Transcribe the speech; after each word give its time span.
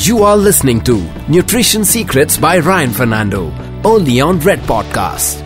You 0.00 0.22
are 0.22 0.36
listening 0.36 0.80
to 0.82 1.02
Nutrition 1.28 1.84
Secrets 1.84 2.36
by 2.38 2.60
Ryan 2.60 2.92
Fernando, 2.92 3.52
only 3.84 4.20
on 4.20 4.38
Red 4.38 4.60
Podcast. 4.60 5.40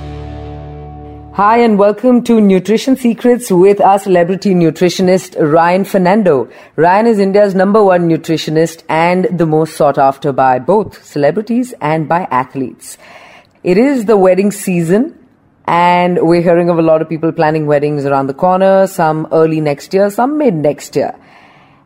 Hi, 1.33 1.57
and 1.57 1.79
welcome 1.79 2.23
to 2.25 2.39
Nutrition 2.39 2.95
Secrets 2.97 3.51
with 3.51 3.81
our 3.81 3.99
celebrity 3.99 4.55
nutritionist, 4.55 5.41
Ryan 5.41 5.87
Fernando. 5.87 6.51
Ryan 6.77 7.07
is 7.07 7.19
India's 7.19 7.55
number 7.55 7.83
one 7.83 8.11
nutritionist 8.11 8.83
and 8.91 9.25
the 9.25 9.47
most 9.47 9.75
sought 9.75 9.97
after 9.97 10.33
by 10.33 10.59
both 10.59 11.03
celebrities 11.03 11.73
and 11.81 12.07
by 12.07 12.29
athletes. 12.31 12.99
It 13.65 13.79
is 13.79 14.05
the 14.05 14.19
wedding 14.19 14.51
season, 14.51 15.19
and 15.67 16.19
we're 16.21 16.43
hearing 16.43 16.69
of 16.69 16.79
a 16.79 16.83
lot 16.83 17.01
of 17.01 17.09
people 17.09 17.33
planning 17.33 17.65
weddings 17.67 18.05
around 18.05 18.27
the 18.27 18.35
corner, 18.35 18.87
some 18.87 19.29
early 19.33 19.63
next 19.63 19.95
year, 19.95 20.11
some 20.11 20.37
mid 20.37 20.55
next 20.55 20.95
year. 20.95 21.19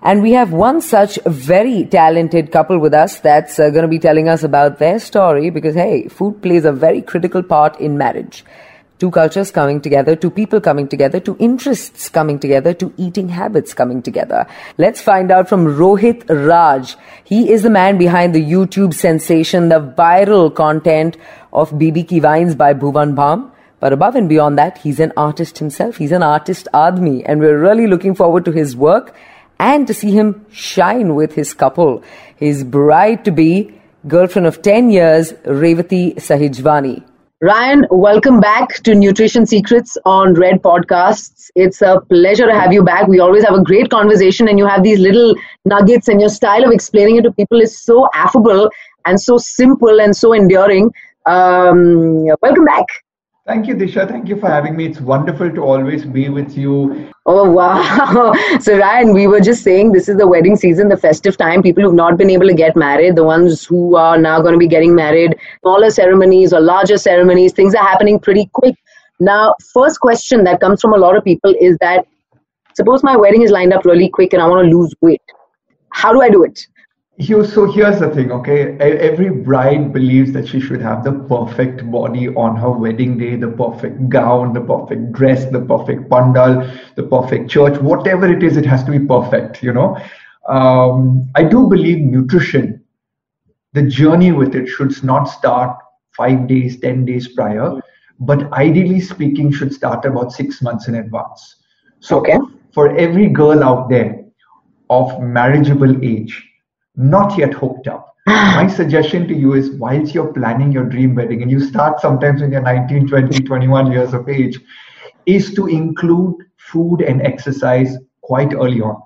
And 0.02 0.22
we 0.22 0.32
have 0.32 0.52
one 0.52 0.80
such 0.80 1.18
very 1.24 1.84
talented 1.84 2.52
couple 2.52 2.78
with 2.78 2.94
us 2.94 3.18
that's 3.20 3.58
uh, 3.58 3.70
going 3.70 3.82
to 3.82 3.88
be 3.88 3.98
telling 3.98 4.28
us 4.28 4.42
about 4.42 4.78
their 4.78 4.98
story 4.98 5.50
because, 5.50 5.74
hey, 5.74 6.08
food 6.08 6.42
plays 6.42 6.64
a 6.64 6.72
very 6.72 7.00
critical 7.02 7.42
part 7.42 7.80
in 7.80 7.96
marriage. 7.96 8.44
Two 8.98 9.10
cultures 9.10 9.50
coming 9.50 9.80
together, 9.82 10.16
two 10.16 10.30
people 10.30 10.58
coming 10.58 10.88
together, 10.88 11.20
two 11.20 11.36
interests 11.38 12.08
coming 12.08 12.38
together, 12.38 12.72
two 12.72 12.94
eating 12.96 13.28
habits 13.28 13.74
coming 13.74 14.00
together. 14.00 14.46
Let's 14.78 15.02
find 15.02 15.30
out 15.30 15.50
from 15.50 15.66
Rohit 15.66 16.24
Raj. 16.30 16.96
He 17.24 17.50
is 17.50 17.62
the 17.62 17.70
man 17.70 17.98
behind 17.98 18.34
the 18.34 18.42
YouTube 18.42 18.94
sensation, 18.94 19.68
the 19.68 19.80
viral 19.80 20.54
content 20.54 21.18
of 21.52 21.72
BB 21.72 22.08
Ki 22.08 22.20
Vines 22.20 22.54
by 22.54 22.72
Bhuvan 22.72 23.14
Bam. 23.14 23.52
But 23.80 23.92
above 23.92 24.16
and 24.16 24.30
beyond 24.30 24.58
that, 24.58 24.78
he's 24.78 24.98
an 24.98 25.12
artist 25.14 25.58
himself. 25.58 25.98
He's 25.98 26.12
an 26.12 26.22
artist 26.22 26.66
Admi, 26.72 27.22
and 27.26 27.40
we're 27.40 27.60
really 27.60 27.86
looking 27.86 28.14
forward 28.14 28.46
to 28.46 28.52
his 28.52 28.74
work 28.74 29.14
and 29.58 29.86
to 29.86 29.94
see 29.94 30.10
him 30.10 30.46
shine 30.50 31.14
with 31.14 31.34
his 31.34 31.54
couple, 31.54 32.02
his 32.36 32.64
bride 32.64 33.24
to 33.24 33.30
be, 33.30 33.74
girlfriend 34.06 34.46
of 34.46 34.62
10 34.62 34.90
years, 34.90 35.32
Revati 35.44 36.14
Sahijwani. 36.16 37.04
Ryan, 37.42 37.86
welcome 37.90 38.40
back 38.40 38.76
to 38.84 38.94
Nutrition 38.94 39.44
Secrets 39.44 39.98
on 40.06 40.34
Red 40.34 40.62
Podcasts. 40.62 41.50
It's 41.54 41.82
a 41.82 42.00
pleasure 42.08 42.46
to 42.46 42.54
have 42.54 42.72
you 42.72 42.82
back. 42.82 43.08
We 43.08 43.20
always 43.20 43.44
have 43.44 43.54
a 43.54 43.62
great 43.62 43.90
conversation, 43.90 44.48
and 44.48 44.58
you 44.58 44.66
have 44.66 44.82
these 44.82 44.98
little 44.98 45.34
nuggets, 45.66 46.08
and 46.08 46.18
your 46.18 46.30
style 46.30 46.64
of 46.64 46.70
explaining 46.70 47.16
it 47.16 47.22
to 47.22 47.32
people 47.32 47.60
is 47.60 47.78
so 47.78 48.08
affable 48.14 48.70
and 49.04 49.20
so 49.20 49.36
simple 49.36 50.00
and 50.00 50.16
so 50.16 50.32
enduring. 50.32 50.90
Um, 51.26 52.24
welcome 52.40 52.64
back. 52.64 52.86
Thank 53.46 53.68
you, 53.68 53.76
Disha. 53.76 54.08
Thank 54.08 54.28
you 54.28 54.40
for 54.40 54.48
having 54.48 54.76
me. 54.76 54.86
It's 54.86 55.00
wonderful 55.00 55.48
to 55.48 55.60
always 55.60 56.04
be 56.04 56.28
with 56.28 56.58
you. 56.58 57.12
Oh, 57.26 57.48
wow. 57.48 58.32
So, 58.60 58.76
Ryan, 58.76 59.14
we 59.14 59.28
were 59.28 59.38
just 59.40 59.62
saying 59.62 59.92
this 59.92 60.08
is 60.08 60.16
the 60.16 60.26
wedding 60.26 60.56
season, 60.56 60.88
the 60.88 60.96
festive 60.96 61.36
time. 61.36 61.62
People 61.62 61.84
who've 61.84 61.94
not 61.94 62.18
been 62.18 62.28
able 62.28 62.48
to 62.48 62.54
get 62.54 62.74
married, 62.74 63.14
the 63.14 63.22
ones 63.22 63.64
who 63.64 63.94
are 63.94 64.18
now 64.18 64.40
going 64.40 64.54
to 64.54 64.58
be 64.58 64.66
getting 64.66 64.96
married, 64.96 65.36
smaller 65.60 65.90
ceremonies 65.90 66.52
or 66.52 66.60
larger 66.60 66.98
ceremonies, 66.98 67.52
things 67.52 67.76
are 67.76 67.84
happening 67.84 68.18
pretty 68.18 68.50
quick. 68.52 68.74
Now, 69.20 69.54
first 69.72 70.00
question 70.00 70.42
that 70.42 70.60
comes 70.60 70.80
from 70.80 70.92
a 70.92 70.98
lot 70.98 71.16
of 71.16 71.22
people 71.22 71.54
is 71.60 71.78
that 71.80 72.04
suppose 72.74 73.04
my 73.04 73.16
wedding 73.16 73.42
is 73.42 73.52
lined 73.52 73.72
up 73.72 73.84
really 73.84 74.08
quick 74.08 74.32
and 74.32 74.42
I 74.42 74.48
want 74.48 74.68
to 74.68 74.76
lose 74.76 74.92
weight. 75.00 75.22
How 75.92 76.12
do 76.12 76.20
I 76.20 76.30
do 76.30 76.42
it? 76.42 76.66
So 77.18 77.70
here's 77.72 77.98
the 77.98 78.10
thing, 78.10 78.30
okay? 78.30 78.76
Every 78.78 79.30
bride 79.30 79.90
believes 79.90 80.32
that 80.32 80.46
she 80.46 80.60
should 80.60 80.82
have 80.82 81.02
the 81.02 81.12
perfect 81.12 81.90
body 81.90 82.28
on 82.28 82.56
her 82.56 82.70
wedding 82.70 83.16
day, 83.16 83.36
the 83.36 83.48
perfect 83.48 84.10
gown, 84.10 84.52
the 84.52 84.60
perfect 84.60 85.12
dress, 85.12 85.46
the 85.46 85.60
perfect 85.60 86.10
pandal, 86.10 86.70
the 86.94 87.04
perfect 87.04 87.50
church, 87.50 87.80
whatever 87.80 88.30
it 88.30 88.42
is, 88.42 88.58
it 88.58 88.66
has 88.66 88.84
to 88.84 88.90
be 88.90 88.98
perfect, 88.98 89.62
you 89.62 89.72
know? 89.72 89.96
Um, 90.46 91.26
I 91.34 91.42
do 91.42 91.66
believe 91.66 92.00
nutrition, 92.00 92.84
the 93.72 93.82
journey 93.82 94.32
with 94.32 94.54
it 94.54 94.66
should 94.66 95.02
not 95.02 95.24
start 95.24 95.78
five 96.14 96.46
days, 96.46 96.78
10 96.80 97.06
days 97.06 97.28
prior, 97.28 97.80
but 98.20 98.52
ideally 98.52 99.00
speaking, 99.00 99.50
should 99.50 99.72
start 99.72 100.04
about 100.04 100.32
six 100.32 100.60
months 100.60 100.86
in 100.86 100.96
advance. 100.96 101.56
So 102.00 102.18
okay. 102.18 102.38
for 102.72 102.94
every 102.96 103.28
girl 103.28 103.64
out 103.64 103.88
there 103.88 104.22
of 104.90 105.18
marriageable 105.20 106.04
age, 106.04 106.46
not 106.96 107.38
yet 107.38 107.54
hooked 107.54 107.88
up. 107.88 108.14
My 108.26 108.66
suggestion 108.66 109.28
to 109.28 109.34
you 109.34 109.54
is 109.54 109.70
whilst 109.70 110.14
you're 110.14 110.32
planning 110.32 110.72
your 110.72 110.84
dream 110.84 111.14
wedding, 111.14 111.42
and 111.42 111.50
you 111.50 111.60
start 111.60 112.00
sometimes 112.00 112.40
when 112.40 112.52
you're 112.52 112.62
19, 112.62 113.06
20, 113.06 113.42
21 113.42 113.92
years 113.92 114.14
of 114.14 114.28
age, 114.28 114.58
is 115.26 115.54
to 115.54 115.66
include 115.66 116.36
food 116.56 117.02
and 117.02 117.22
exercise 117.22 117.96
quite 118.22 118.52
early 118.54 118.80
on. 118.80 119.00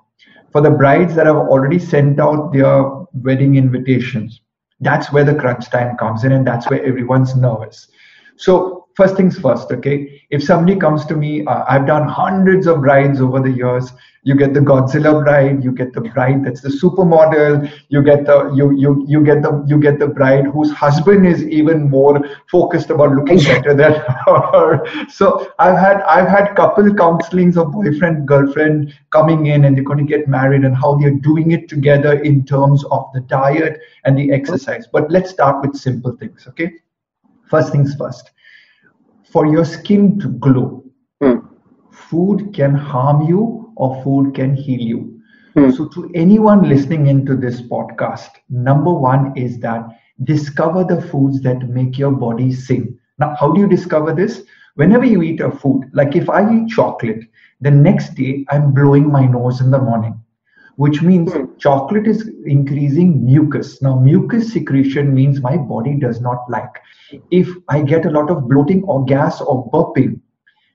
For 0.52 0.60
the 0.60 0.70
brides 0.70 1.14
that 1.14 1.26
have 1.26 1.36
already 1.36 1.78
sent 1.78 2.18
out 2.18 2.52
their 2.52 2.84
wedding 3.12 3.56
invitations, 3.56 4.40
that's 4.80 5.12
where 5.12 5.24
the 5.24 5.34
crunch 5.34 5.70
time 5.70 5.96
comes 5.96 6.24
in, 6.24 6.32
and 6.32 6.46
that's 6.46 6.68
where 6.68 6.84
everyone's 6.84 7.36
nervous. 7.36 7.88
So, 8.36 8.79
first 8.96 9.16
things 9.16 9.38
first, 9.38 9.70
okay? 9.72 10.22
If 10.30 10.42
somebody 10.42 10.78
comes 10.78 11.04
to 11.06 11.16
me, 11.16 11.44
uh, 11.46 11.64
I've 11.68 11.86
done 11.86 12.08
hundreds 12.08 12.66
of 12.66 12.80
brides 12.80 13.20
over 13.20 13.40
the 13.40 13.50
years 13.50 13.92
you 14.22 14.34
get 14.34 14.52
the 14.52 14.60
Godzilla 14.60 15.24
bride, 15.24 15.64
you 15.64 15.72
get 15.72 15.94
the 15.94 16.02
bride 16.02 16.44
that's 16.44 16.60
the 16.60 16.68
supermodel, 16.68 17.72
you 17.88 18.02
get 18.02 18.26
the 18.26 18.52
you 18.54 18.70
you 18.72 19.04
you 19.08 19.24
get 19.24 19.42
the 19.42 19.64
you 19.66 19.78
get 19.78 19.98
the 19.98 20.08
bride 20.08 20.44
whose 20.46 20.70
husband 20.72 21.26
is 21.26 21.42
even 21.44 21.88
more 21.88 22.20
focused 22.50 22.90
about 22.90 23.12
looking 23.12 23.38
better 23.38 23.74
than 23.74 23.94
her. 24.26 24.84
So 25.08 25.52
I've 25.58 25.78
had 25.78 26.02
I've 26.02 26.28
had 26.28 26.54
couple 26.54 26.84
counselings 26.84 27.56
of 27.56 27.72
boyfriend 27.72 28.28
girlfriend 28.28 28.94
coming 29.10 29.46
in 29.46 29.64
and 29.64 29.76
they're 29.76 29.84
going 29.84 29.98
to 29.98 30.04
get 30.04 30.28
married 30.28 30.64
and 30.64 30.76
how 30.76 30.96
they're 30.96 31.18
doing 31.28 31.52
it 31.52 31.68
together 31.68 32.20
in 32.20 32.44
terms 32.44 32.84
of 32.90 33.10
the 33.14 33.20
diet 33.20 33.80
and 34.04 34.18
the 34.18 34.32
exercise. 34.32 34.86
But 34.86 35.10
let's 35.10 35.30
start 35.30 35.66
with 35.66 35.76
simple 35.76 36.16
things, 36.16 36.46
okay? 36.48 36.72
First 37.48 37.72
things 37.72 37.94
first. 37.94 38.30
For 39.30 39.46
your 39.46 39.64
skin 39.64 40.18
to 40.20 40.28
glow, 40.28 40.84
mm. 41.22 41.48
food 41.92 42.52
can 42.52 42.74
harm 42.74 43.22
you 43.28 43.72
or 43.76 44.02
food 44.02 44.34
can 44.34 44.54
heal 44.54 44.80
you. 44.80 45.20
Hmm. 45.54 45.70
So, 45.70 45.88
to 45.88 46.10
anyone 46.14 46.68
listening 46.68 47.06
into 47.08 47.36
this 47.36 47.60
podcast, 47.60 48.28
number 48.48 48.92
one 48.92 49.36
is 49.36 49.58
that 49.60 49.84
discover 50.22 50.84
the 50.84 51.00
foods 51.00 51.40
that 51.42 51.68
make 51.68 51.98
your 51.98 52.12
body 52.12 52.52
sing. 52.52 52.98
Now, 53.18 53.34
how 53.38 53.50
do 53.50 53.60
you 53.60 53.68
discover 53.68 54.14
this? 54.14 54.44
Whenever 54.74 55.04
you 55.04 55.22
eat 55.22 55.40
a 55.40 55.50
food, 55.50 55.90
like 55.92 56.14
if 56.14 56.30
I 56.30 56.48
eat 56.54 56.68
chocolate, 56.68 57.24
the 57.60 57.70
next 57.70 58.14
day 58.14 58.44
I'm 58.50 58.72
blowing 58.72 59.10
my 59.10 59.26
nose 59.26 59.60
in 59.60 59.70
the 59.70 59.78
morning, 59.78 60.20
which 60.76 61.02
means 61.02 61.32
hmm. 61.32 61.44
chocolate 61.58 62.06
is 62.06 62.30
increasing 62.44 63.24
mucus. 63.24 63.80
Now, 63.82 63.98
mucus 63.98 64.52
secretion 64.52 65.14
means 65.14 65.40
my 65.40 65.56
body 65.56 65.96
does 65.98 66.20
not 66.20 66.38
like. 66.48 66.80
If 67.30 67.48
I 67.68 67.82
get 67.82 68.06
a 68.06 68.10
lot 68.10 68.30
of 68.30 68.48
bloating 68.48 68.82
or 68.84 69.04
gas 69.04 69.40
or 69.40 69.70
burping, 69.70 70.20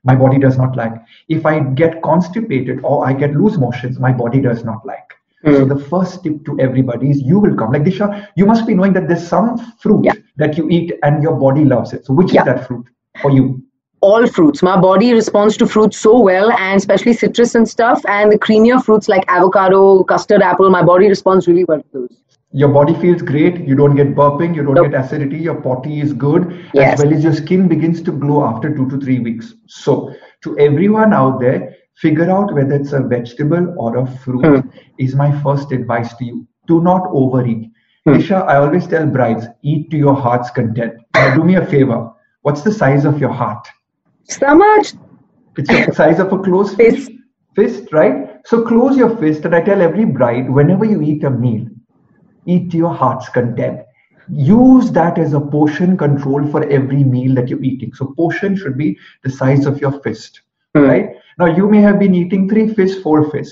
my 0.03 0.15
body 0.15 0.37
does 0.37 0.57
not 0.57 0.75
like. 0.75 0.93
If 1.29 1.45
I 1.45 1.59
get 1.59 2.01
constipated 2.01 2.79
or 2.83 3.05
I 3.05 3.13
get 3.13 3.33
loose 3.33 3.57
motions, 3.57 3.99
my 3.99 4.11
body 4.11 4.39
does 4.39 4.63
not 4.63 4.85
like. 4.85 5.13
Mm. 5.45 5.57
So 5.57 5.65
the 5.65 5.83
first 5.85 6.23
tip 6.23 6.45
to 6.45 6.59
everybody 6.59 7.11
is 7.11 7.21
you 7.21 7.39
will 7.39 7.55
come. 7.55 7.71
Like 7.71 7.83
Disha, 7.83 8.27
you 8.35 8.45
must 8.45 8.65
be 8.67 8.73
knowing 8.73 8.93
that 8.93 9.07
there's 9.07 9.27
some 9.27 9.57
fruit 9.79 10.05
yeah. 10.05 10.13
that 10.37 10.57
you 10.57 10.69
eat 10.69 10.93
and 11.03 11.21
your 11.21 11.35
body 11.35 11.65
loves 11.65 11.93
it. 11.93 12.05
So 12.05 12.13
which 12.13 12.33
yeah. 12.33 12.41
is 12.41 12.45
that 12.45 12.67
fruit 12.67 12.85
for 13.21 13.31
you? 13.31 13.63
All 14.01 14.27
fruits. 14.27 14.61
My 14.61 14.79
body 14.79 15.13
responds 15.13 15.57
to 15.57 15.67
fruits 15.67 15.97
so 15.97 16.19
well, 16.19 16.51
and 16.51 16.77
especially 16.77 17.13
citrus 17.13 17.55
and 17.55 17.67
stuff. 17.67 18.03
And 18.07 18.31
the 18.31 18.37
creamier 18.37 18.83
fruits 18.83 19.07
like 19.07 19.23
avocado, 19.27 20.03
custard 20.03 20.41
apple, 20.41 20.69
my 20.69 20.83
body 20.83 21.07
responds 21.07 21.47
really 21.47 21.63
well 21.63 21.81
to 21.81 21.87
those 21.93 22.17
your 22.61 22.69
body 22.69 22.93
feels 23.01 23.21
great 23.21 23.57
you 23.69 23.75
don't 23.75 23.97
get 23.99 24.15
burping 24.15 24.55
you 24.55 24.63
don't 24.63 24.75
nope. 24.75 24.91
get 24.91 25.01
acidity 25.01 25.37
your 25.37 25.55
potty 25.61 25.99
is 25.99 26.13
good 26.13 26.43
yes. 26.73 26.93
as 26.93 27.03
well 27.05 27.13
as 27.13 27.23
your 27.23 27.33
skin 27.33 27.67
begins 27.67 28.01
to 28.01 28.13
glow 28.13 28.45
after 28.45 28.73
two 28.75 28.89
to 28.89 28.99
three 28.99 29.19
weeks 29.19 29.55
so 29.67 29.95
to 30.41 30.57
everyone 30.57 31.13
out 31.13 31.41
there 31.41 31.75
figure 31.95 32.29
out 32.31 32.53
whether 32.53 32.75
it's 32.75 32.93
a 32.93 33.01
vegetable 33.01 33.73
or 33.77 33.97
a 33.97 34.05
fruit 34.23 34.45
hmm. 34.45 34.69
is 34.97 35.15
my 35.15 35.29
first 35.41 35.73
advice 35.73 36.15
to 36.15 36.23
you 36.25 36.47
do 36.65 36.79
not 36.81 37.09
overeat 37.11 37.69
hmm. 38.05 38.13
Disha 38.13 38.41
i 38.53 38.55
always 38.55 38.87
tell 38.87 39.05
brides 39.05 39.47
eat 39.61 39.91
to 39.91 39.97
your 39.97 40.15
heart's 40.15 40.49
content 40.59 40.93
now 41.13 41.35
do 41.35 41.43
me 41.43 41.55
a 41.55 41.65
favor 41.75 42.01
what's 42.43 42.61
the 42.61 42.77
size 42.81 43.03
of 43.03 43.19
your 43.25 43.33
heart 43.43 43.67
much 44.41 44.93
it's 45.57 45.69
the 45.69 45.93
size 45.93 46.19
of 46.19 46.33
a 46.33 46.39
closed 46.39 46.75
fist. 46.75 47.11
Fist 47.55 47.93
right? 47.93 48.39
So 48.45 48.65
close 48.65 48.97
your 48.97 49.15
fist 49.17 49.45
and 49.45 49.55
i 49.55 49.61
tell 49.61 49.81
every 49.81 50.05
bride 50.05 50.49
whenever 50.49 50.85
you 50.85 51.01
eat 51.01 51.23
a 51.23 51.29
meal 51.29 51.67
eat 52.45 52.69
to 52.71 52.77
your 52.77 52.93
heart's 52.93 53.27
content. 53.29 53.79
Use 54.29 54.91
that 54.91 55.17
as 55.17 55.33
a 55.33 55.39
portion 55.39 55.97
control 55.97 56.45
for 56.51 56.63
every 56.69 57.03
meal 57.03 57.33
that 57.35 57.47
you're 57.47 57.63
eating. 57.63 57.93
So 57.93 58.13
portion 58.17 58.55
should 58.55 58.77
be 58.77 58.97
the 59.23 59.31
size 59.31 59.65
of 59.65 59.79
your 59.81 59.99
fist 60.01 60.41
mm. 60.75 60.87
right? 60.87 61.09
Now 61.39 61.45
you 61.45 61.69
may 61.69 61.81
have 61.81 61.99
been 61.99 62.15
eating 62.15 62.49
three 62.49 62.73
fish 62.73 63.01
four 63.01 63.29
fish 63.31 63.49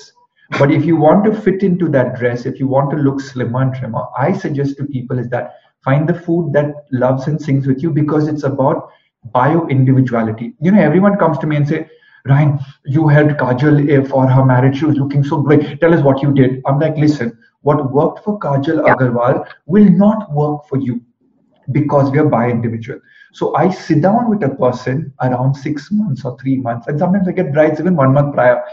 but 0.59 0.71
if 0.71 0.85
you 0.85 0.95
want 0.95 1.25
to 1.25 1.41
fit 1.41 1.63
into 1.63 1.89
that 1.89 2.15
dress 2.15 2.45
if 2.45 2.59
you 2.59 2.67
want 2.67 2.91
to 2.91 2.97
look 2.97 3.19
slimmer 3.19 3.61
and 3.61 3.73
trimmer 3.73 4.03
i 4.17 4.31
suggest 4.31 4.77
to 4.77 4.85
people 4.85 5.17
is 5.17 5.29
that 5.29 5.55
find 5.83 6.07
the 6.07 6.13
food 6.13 6.53
that 6.53 6.85
loves 6.91 7.27
and 7.27 7.41
sings 7.41 7.65
with 7.67 7.81
you 7.81 7.89
because 7.89 8.27
it's 8.27 8.43
about 8.43 8.89
bio 9.31 9.67
individuality 9.67 10.53
you 10.61 10.71
know 10.71 10.81
everyone 10.81 11.17
comes 11.17 11.37
to 11.37 11.47
me 11.47 11.55
and 11.55 11.67
say 11.67 11.87
Ryan, 12.25 12.57
you 12.85 13.09
helped 13.09 13.33
Kajal 13.33 13.91
eh, 13.91 14.07
for 14.07 14.25
her 14.25 14.45
marriage. 14.45 14.77
She 14.79 14.85
was 14.85 14.95
looking 14.95 15.25
so 15.25 15.41
great. 15.41 15.81
Tell 15.81 15.93
us 15.93 16.01
what 16.01 16.21
you 16.21 16.33
did. 16.33 16.61
I'm 16.65 16.79
like, 16.79 16.95
listen, 16.95 17.37
what 17.63 17.91
worked 17.91 18.23
for 18.23 18.39
Kajal 18.39 18.85
yeah. 18.85 18.93
Aggarwal 18.93 19.45
will 19.65 19.89
not 19.89 20.31
work 20.31 20.65
for 20.69 20.77
you 20.77 21.01
because 21.73 22.11
we 22.11 22.19
are 22.19 22.25
bi 22.25 22.49
individual. 22.49 22.99
So 23.33 23.55
I 23.55 23.69
sit 23.69 24.01
down 24.01 24.29
with 24.29 24.43
a 24.43 24.49
person 24.55 25.11
around 25.21 25.55
six 25.55 25.89
months 25.91 26.23
or 26.23 26.37
three 26.37 26.57
months, 26.57 26.87
and 26.87 26.97
sometimes 26.97 27.27
I 27.27 27.31
get 27.33 27.51
brides 27.51 27.79
even 27.81 27.95
one 27.95 28.13
month 28.13 28.33
prior. 28.35 28.63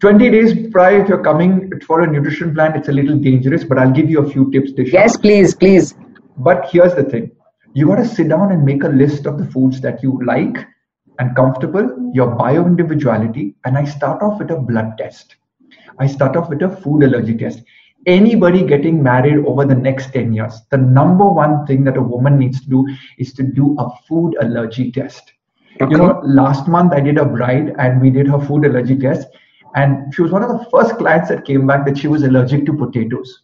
20 0.00 0.30
days 0.30 0.70
prior, 0.70 1.02
if 1.02 1.08
you're 1.08 1.22
coming 1.24 1.72
for 1.86 2.02
a 2.02 2.06
nutrition 2.06 2.54
plan, 2.54 2.76
it's 2.76 2.88
a 2.88 2.92
little 2.92 3.18
dangerous, 3.18 3.64
but 3.64 3.78
I'll 3.78 3.90
give 3.90 4.10
you 4.10 4.20
a 4.20 4.30
few 4.30 4.50
tips. 4.52 4.72
Disha. 4.72 4.92
Yes, 4.92 5.16
please, 5.16 5.54
please. 5.54 5.94
But 6.36 6.68
here's 6.70 6.94
the 6.94 7.04
thing 7.04 7.32
you 7.74 7.86
got 7.86 7.96
to 7.96 8.06
sit 8.06 8.28
down 8.28 8.52
and 8.52 8.64
make 8.64 8.82
a 8.82 8.88
list 8.88 9.26
of 9.26 9.38
the 9.38 9.46
foods 9.46 9.80
that 9.80 10.02
you 10.02 10.20
like 10.24 10.66
and 11.18 11.34
comfortable, 11.36 12.10
your 12.14 12.34
bio 12.34 12.66
individuality, 12.66 13.54
and 13.64 13.76
I 13.76 13.84
start 13.84 14.22
off 14.22 14.38
with 14.38 14.50
a 14.50 14.56
blood 14.56 14.96
test. 14.98 15.36
I 15.98 16.06
start 16.06 16.36
off 16.36 16.48
with 16.48 16.62
a 16.62 16.76
food 16.76 17.02
allergy 17.02 17.36
test. 17.36 17.62
Anybody 18.06 18.64
getting 18.64 19.02
married 19.02 19.44
over 19.44 19.64
the 19.64 19.74
next 19.74 20.12
10 20.12 20.32
years, 20.32 20.60
the 20.70 20.78
number 20.78 21.28
one 21.28 21.66
thing 21.66 21.84
that 21.84 21.96
a 21.96 22.02
woman 22.02 22.38
needs 22.38 22.60
to 22.62 22.70
do 22.70 22.86
is 23.18 23.32
to 23.34 23.42
do 23.42 23.76
a 23.78 23.90
food 24.08 24.36
allergy 24.40 24.92
test. 24.92 25.32
Okay. 25.80 25.90
You 25.90 25.98
know, 25.98 26.20
last 26.24 26.68
month 26.68 26.92
I 26.92 27.00
did 27.00 27.18
a 27.18 27.24
bride 27.24 27.74
and 27.78 28.00
we 28.00 28.10
did 28.10 28.28
her 28.28 28.40
food 28.40 28.64
allergy 28.64 28.96
test. 28.96 29.26
And 29.74 30.14
she 30.14 30.22
was 30.22 30.32
one 30.32 30.42
of 30.42 30.48
the 30.48 30.64
first 30.70 30.96
clients 30.96 31.28
that 31.28 31.44
came 31.44 31.66
back 31.66 31.84
that 31.86 31.98
she 31.98 32.08
was 32.08 32.22
allergic 32.22 32.64
to 32.66 32.72
potatoes 32.72 33.42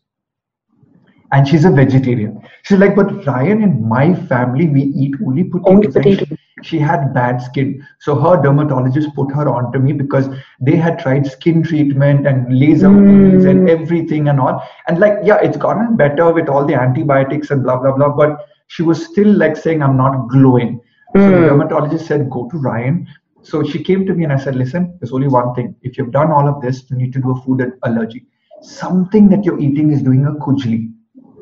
and 1.34 1.48
she's 1.48 1.64
a 1.64 1.70
vegetarian. 1.70 2.40
She's 2.62 2.78
like, 2.78 2.94
but 2.94 3.26
Ryan, 3.26 3.62
in 3.62 3.88
my 3.88 4.14
family, 4.14 4.69
we 4.69 4.82
eat 4.82 5.14
only 5.26 5.42
potatoes. 5.42 5.72
Only 5.72 5.88
potatoes. 5.88 6.38
She, 6.62 6.76
she, 6.76 6.78
had 6.78 7.12
bad 7.12 7.42
skin. 7.42 7.84
So 7.98 8.14
her 8.14 8.40
dermatologist 8.40 9.12
put 9.16 9.32
her 9.32 9.48
on 9.48 9.72
to 9.72 9.81
me 9.81 9.92
because 9.92 10.28
they 10.60 10.76
had 10.76 11.00
tried 11.00 11.26
skin 11.26 11.64
treatment 11.64 12.28
and 12.28 12.56
laser 12.56 12.88
mm. 12.88 13.50
and 13.50 13.69
everything 13.69 14.28
and 14.28 14.38
all. 14.38 14.62
And 14.86 15.00
like, 15.00 15.19
yeah, 15.25 15.38
it's 15.42 15.56
gotten 15.56 15.96
better 15.96 16.32
with 16.32 16.48
all 16.48 16.64
the 16.64 16.75
antibiotics 16.75 17.50
and 17.50 17.64
blah, 17.64 17.78
blah, 17.80 17.96
blah. 17.96 18.10
But 18.10 18.46
she 18.69 18.84
was 18.84 19.04
still 19.04 19.32
like 19.37 19.56
saying, 19.56 19.82
I'm 19.82 19.96
not 19.96 20.28
glowing. 20.28 20.80
Mm. 21.16 21.20
So 21.20 21.30
the 21.30 21.37
hmm. 21.37 21.46
dermatologist 21.48 22.06
said, 22.06 22.30
go 22.30 22.48
to 22.48 22.58
Ryan. 22.58 23.08
So 23.42 23.64
she 23.64 23.82
came 23.82 24.06
to 24.06 24.14
me 24.14 24.22
and 24.22 24.32
I 24.32 24.37
said, 24.37 24.54
listen, 24.54 24.96
there's 25.00 25.12
only 25.12 25.28
one 25.28 25.52
thing. 25.54 25.75
If 25.82 25.98
you've 25.98 26.12
done 26.12 26.30
all 26.30 26.48
of 26.48 26.62
this, 26.62 26.88
you 26.90 26.96
need 26.96 27.12
to 27.14 27.20
do 27.20 27.32
a 27.32 27.40
food 27.42 27.72
allergy. 27.84 28.26
Something 28.62 29.28
that 29.30 29.44
you're 29.44 29.60
eating 29.60 29.90
is 29.90 30.00
doing 30.00 30.25
a 30.26 30.32
kujli 30.32 30.94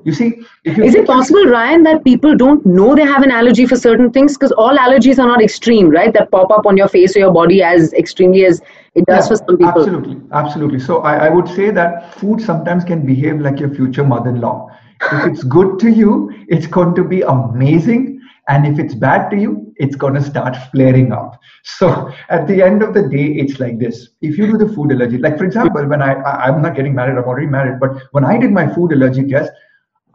you 0.04 0.12
see, 0.12 0.42
you 0.64 0.82
is 0.82 0.94
it 0.94 1.06
possible, 1.06 1.44
Ryan, 1.44 1.82
that 1.84 2.04
people 2.04 2.36
don't 2.36 2.64
know 2.66 2.94
they 2.94 3.04
have 3.04 3.22
an 3.22 3.30
allergy 3.30 3.66
for 3.66 3.76
certain 3.76 4.10
things? 4.10 4.36
Because 4.36 4.52
all 4.52 4.76
allergies 4.76 5.18
are 5.18 5.26
not 5.26 5.42
extreme, 5.42 5.90
right? 5.90 6.12
That 6.12 6.30
pop 6.30 6.50
up 6.50 6.66
on 6.66 6.76
your 6.76 6.88
face 6.88 7.16
or 7.16 7.20
your 7.20 7.32
body 7.32 7.62
as 7.62 7.92
extremely 7.92 8.44
as 8.44 8.60
it 8.94 9.06
does 9.06 9.24
yeah, 9.24 9.28
for 9.28 9.36
some 9.36 9.56
people. 9.58 9.82
Absolutely, 9.82 10.20
absolutely. 10.32 10.78
So 10.80 11.02
I, 11.02 11.26
I 11.26 11.28
would 11.28 11.48
say 11.48 11.70
that 11.70 12.14
food 12.14 12.40
sometimes 12.40 12.84
can 12.84 13.06
behave 13.06 13.40
like 13.40 13.60
your 13.60 13.74
future 13.74 14.04
mother-in-law. 14.04 14.68
If 15.12 15.26
it's 15.26 15.42
good 15.44 15.78
to 15.80 15.90
you, 15.90 16.32
it's 16.48 16.66
going 16.66 16.94
to 16.94 17.04
be 17.04 17.22
amazing. 17.22 18.20
And 18.48 18.66
if 18.66 18.78
it's 18.78 18.94
bad 18.94 19.30
to 19.30 19.36
you, 19.36 19.72
it's 19.76 19.96
going 19.96 20.14
to 20.14 20.22
start 20.22 20.56
flaring 20.72 21.12
up. 21.12 21.40
So 21.64 22.12
at 22.28 22.46
the 22.48 22.60
end 22.62 22.82
of 22.82 22.92
the 22.92 23.02
day, 23.02 23.26
it's 23.26 23.60
like 23.60 23.78
this. 23.78 24.10
If 24.20 24.36
you 24.36 24.46
do 24.46 24.58
the 24.58 24.72
food 24.72 24.92
allergy, 24.92 25.18
like 25.18 25.38
for 25.38 25.44
example, 25.44 25.86
when 25.86 26.02
I, 26.02 26.14
I 26.14 26.46
I'm 26.46 26.60
not 26.60 26.74
getting 26.74 26.94
married, 26.94 27.16
I'm 27.16 27.24
already 27.24 27.46
married, 27.46 27.78
but 27.78 27.90
when 28.10 28.24
I 28.24 28.38
did 28.38 28.50
my 28.50 28.72
food 28.74 28.92
allergy 28.92 29.28
test, 29.28 29.52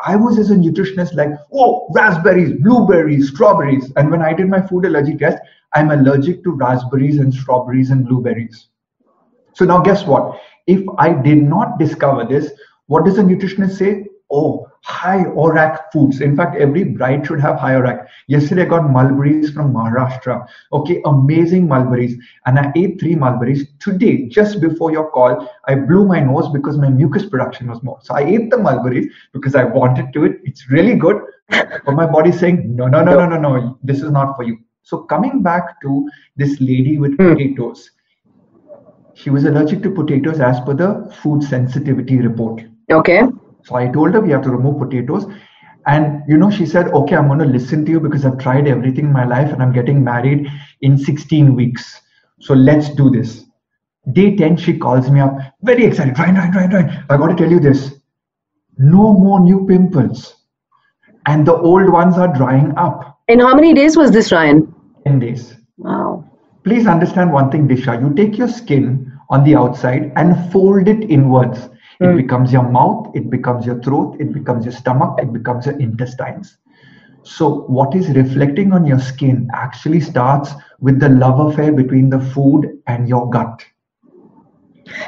I 0.05 0.15
was 0.15 0.37
as 0.37 0.51
a 0.51 0.55
nutritionist 0.55 1.15
like, 1.15 1.29
oh, 1.53 1.87
raspberries, 1.93 2.53
blueberries, 2.61 3.29
strawberries. 3.29 3.91
And 3.95 4.11
when 4.11 4.21
I 4.21 4.33
did 4.33 4.47
my 4.47 4.61
food 4.61 4.85
allergy 4.85 5.17
test, 5.17 5.39
I'm 5.73 5.91
allergic 5.91 6.43
to 6.43 6.51
raspberries 6.51 7.17
and 7.17 7.33
strawberries 7.33 7.89
and 7.89 8.05
blueberries. 8.05 8.67
So 9.53 9.65
now 9.65 9.79
guess 9.79 10.05
what? 10.05 10.39
If 10.67 10.83
I 10.97 11.13
did 11.13 11.41
not 11.41 11.79
discover 11.79 12.25
this, 12.25 12.51
what 12.87 13.05
does 13.05 13.17
a 13.17 13.23
nutritionist 13.23 13.77
say? 13.77 14.05
Oh, 14.31 14.66
high 14.87 15.25
ORAC 15.25 15.91
foods. 15.91 16.21
In 16.21 16.35
fact, 16.37 16.55
every 16.55 16.85
bride 16.85 17.27
should 17.27 17.41
have 17.41 17.57
high 17.59 17.73
ORAC. 17.73 18.07
Yesterday, 18.27 18.61
I 18.61 18.65
got 18.65 18.89
mulberries 18.89 19.51
from 19.51 19.73
Maharashtra. 19.73 20.47
Okay, 20.71 21.01
amazing 21.05 21.67
mulberries. 21.67 22.17
And 22.45 22.57
I 22.57 22.71
ate 22.73 22.97
three 22.99 23.13
mulberries. 23.13 23.67
Today, 23.79 24.27
just 24.27 24.61
before 24.61 24.93
your 24.93 25.11
call, 25.11 25.49
I 25.67 25.75
blew 25.75 26.05
my 26.05 26.21
nose 26.21 26.47
because 26.53 26.77
my 26.77 26.89
mucus 26.89 27.25
production 27.25 27.67
was 27.67 27.83
more. 27.83 27.99
So 28.01 28.15
I 28.15 28.21
ate 28.21 28.49
the 28.49 28.57
mulberries 28.57 29.11
because 29.33 29.55
I 29.55 29.65
wanted 29.65 30.13
to 30.13 30.23
it. 30.23 30.39
It's 30.45 30.69
really 30.69 30.95
good. 30.95 31.21
But 31.49 31.93
my 31.93 32.05
body's 32.05 32.39
saying, 32.39 32.73
no, 32.73 32.87
no, 32.87 33.03
no, 33.03 33.13
no, 33.17 33.27
no, 33.27 33.37
no, 33.39 33.77
this 33.83 34.01
is 34.01 34.11
not 34.11 34.37
for 34.37 34.43
you. 34.43 34.57
So 34.83 34.99
coming 34.99 35.43
back 35.43 35.81
to 35.81 36.09
this 36.37 36.61
lady 36.61 36.97
with 36.97 37.17
hmm. 37.17 37.33
potatoes, 37.33 37.91
she 39.15 39.29
was 39.31 39.43
allergic 39.43 39.83
to 39.83 39.91
potatoes 39.91 40.39
as 40.39 40.61
per 40.61 40.73
the 40.73 41.13
food 41.21 41.43
sensitivity 41.43 42.19
report. 42.19 42.63
Okay. 42.89 43.23
So 43.67 43.75
I 43.75 43.87
told 43.89 44.13
her 44.13 44.21
we 44.21 44.31
have 44.31 44.43
to 44.43 44.49
remove 44.49 44.79
potatoes. 44.79 45.25
And 45.87 46.23
you 46.27 46.37
know, 46.37 46.49
she 46.49 46.65
said, 46.65 46.87
okay, 46.87 47.17
I'm 47.17 47.27
going 47.27 47.39
to 47.39 47.45
listen 47.45 47.83
to 47.85 47.91
you 47.91 47.99
because 47.99 48.25
I've 48.25 48.37
tried 48.37 48.67
everything 48.67 49.05
in 49.05 49.11
my 49.11 49.25
life 49.25 49.51
and 49.51 49.61
I'm 49.61 49.73
getting 49.73 50.03
married 50.03 50.47
in 50.81 50.97
16 50.97 51.53
weeks. 51.53 52.01
So 52.39 52.53
let's 52.53 52.89
do 52.89 53.09
this. 53.09 53.45
Day 54.13 54.37
10, 54.37 54.55
she 54.55 54.77
calls 54.77 55.09
me 55.11 55.19
up, 55.19 55.37
very 55.63 55.83
excited. 55.83 56.17
Ryan, 56.17 56.35
Ryan, 56.35 56.51
Ryan, 56.53 56.71
Ryan. 56.71 57.05
I 57.09 57.17
got 57.17 57.27
to 57.27 57.35
tell 57.35 57.51
you 57.51 57.59
this. 57.59 57.95
No 58.77 59.11
more 59.11 59.41
new 59.41 59.65
pimples. 59.67 60.35
And 61.25 61.45
the 61.45 61.55
old 61.55 61.89
ones 61.89 62.17
are 62.17 62.33
drying 62.33 62.73
up. 62.77 63.19
In 63.27 63.41
how 63.41 63.53
many 63.53 63.73
days 63.73 63.97
was 63.97 64.11
this, 64.11 64.31
Ryan? 64.31 64.73
10 65.05 65.19
days. 65.19 65.55
Wow. 65.75 66.23
Please 66.63 66.87
understand 66.87 67.33
one 67.33 67.51
thing, 67.51 67.67
Disha. 67.67 67.99
You 68.01 68.15
take 68.15 68.37
your 68.37 68.47
skin 68.47 69.11
on 69.29 69.43
the 69.43 69.55
outside 69.55 70.13
and 70.15 70.51
fold 70.53 70.87
it 70.87 71.09
inwards 71.09 71.67
it 71.99 72.05
mm. 72.05 72.17
becomes 72.17 72.53
your 72.53 72.69
mouth, 72.69 73.11
it 73.15 73.29
becomes 73.29 73.65
your 73.65 73.81
throat, 73.81 74.17
it 74.19 74.33
becomes 74.33 74.65
your 74.65 74.73
stomach, 74.73 75.17
it 75.19 75.33
becomes 75.33 75.65
your 75.65 75.79
intestines. 75.79 76.57
So, 77.23 77.61
what 77.67 77.95
is 77.95 78.07
reflecting 78.09 78.71
on 78.71 78.85
your 78.85 78.99
skin 78.99 79.49
actually 79.53 79.99
starts 79.99 80.51
with 80.79 80.99
the 80.99 81.09
love 81.09 81.39
affair 81.39 81.73
between 81.73 82.09
the 82.09 82.19
food 82.19 82.79
and 82.87 83.09
your 83.09 83.29
gut. 83.29 83.65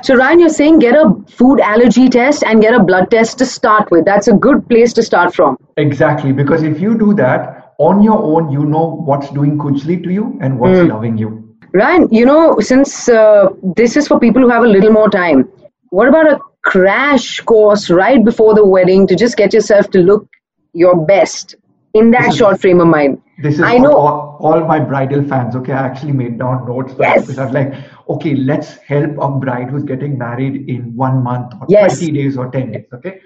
So, 0.01 0.15
Ryan, 0.15 0.39
you're 0.39 0.49
saying 0.49 0.79
get 0.79 0.95
a 0.95 1.15
food 1.29 1.61
allergy 1.61 2.09
test 2.09 2.43
and 2.43 2.61
get 2.61 2.73
a 2.73 2.83
blood 2.83 3.09
test 3.09 3.37
to 3.37 3.45
start 3.45 3.89
with. 3.91 4.03
That's 4.03 4.27
a 4.27 4.33
good 4.33 4.67
place 4.67 4.91
to 4.93 5.03
start 5.03 5.33
from. 5.33 5.57
Exactly, 5.77 6.33
because 6.33 6.63
if 6.63 6.81
you 6.81 6.97
do 6.97 7.13
that 7.13 7.73
on 7.77 8.03
your 8.03 8.21
own, 8.21 8.51
you 8.51 8.65
know 8.65 9.01
what's 9.05 9.29
doing 9.29 9.57
kujli 9.57 10.03
to 10.03 10.11
you 10.11 10.37
and 10.41 10.59
what's 10.59 10.79
mm. 10.79 10.89
loving 10.89 11.17
you. 11.17 11.55
Ryan, 11.73 12.09
you 12.11 12.25
know, 12.25 12.59
since 12.59 13.07
uh, 13.07 13.49
this 13.75 13.95
is 13.95 14.07
for 14.07 14.19
people 14.19 14.41
who 14.41 14.49
have 14.49 14.63
a 14.63 14.67
little 14.67 14.91
more 14.91 15.09
time, 15.09 15.47
what 15.91 16.07
about 16.07 16.31
a 16.31 16.39
crash 16.63 17.39
course 17.41 17.89
right 17.89 18.23
before 18.23 18.53
the 18.53 18.65
wedding 18.65 19.07
to 19.07 19.15
just 19.15 19.37
get 19.37 19.53
yourself 19.53 19.89
to 19.91 19.99
look 19.99 20.27
your 20.73 21.05
best 21.05 21.55
in 21.93 22.11
that 22.11 22.33
short 22.33 22.59
frame 22.59 22.79
of 22.79 22.87
mind. 22.87 23.21
This 23.41 23.55
is 23.55 23.61
I 23.61 23.77
know 23.77 23.95
all, 23.95 24.37
all, 24.41 24.65
my 24.65 24.79
bridal 24.79 25.23
fans. 25.23 25.55
Okay, 25.55 25.71
I 25.71 25.85
actually 25.85 26.11
made 26.11 26.37
down 26.37 26.67
notes 26.67 26.93
yes. 26.99 27.21
because 27.21 27.39
I 27.39 27.45
was 27.45 27.53
like, 27.53 27.73
okay, 28.09 28.35
let's 28.35 28.75
help 28.77 29.17
a 29.17 29.29
bride 29.29 29.69
who's 29.69 29.83
getting 29.83 30.17
married 30.17 30.69
in 30.69 30.95
one 30.95 31.23
month 31.23 31.53
or 31.59 31.65
yes. 31.69 31.99
20 31.99 32.13
days 32.13 32.37
or 32.37 32.51
10 32.51 32.71
days. 32.71 32.85
Okay. 32.93 33.21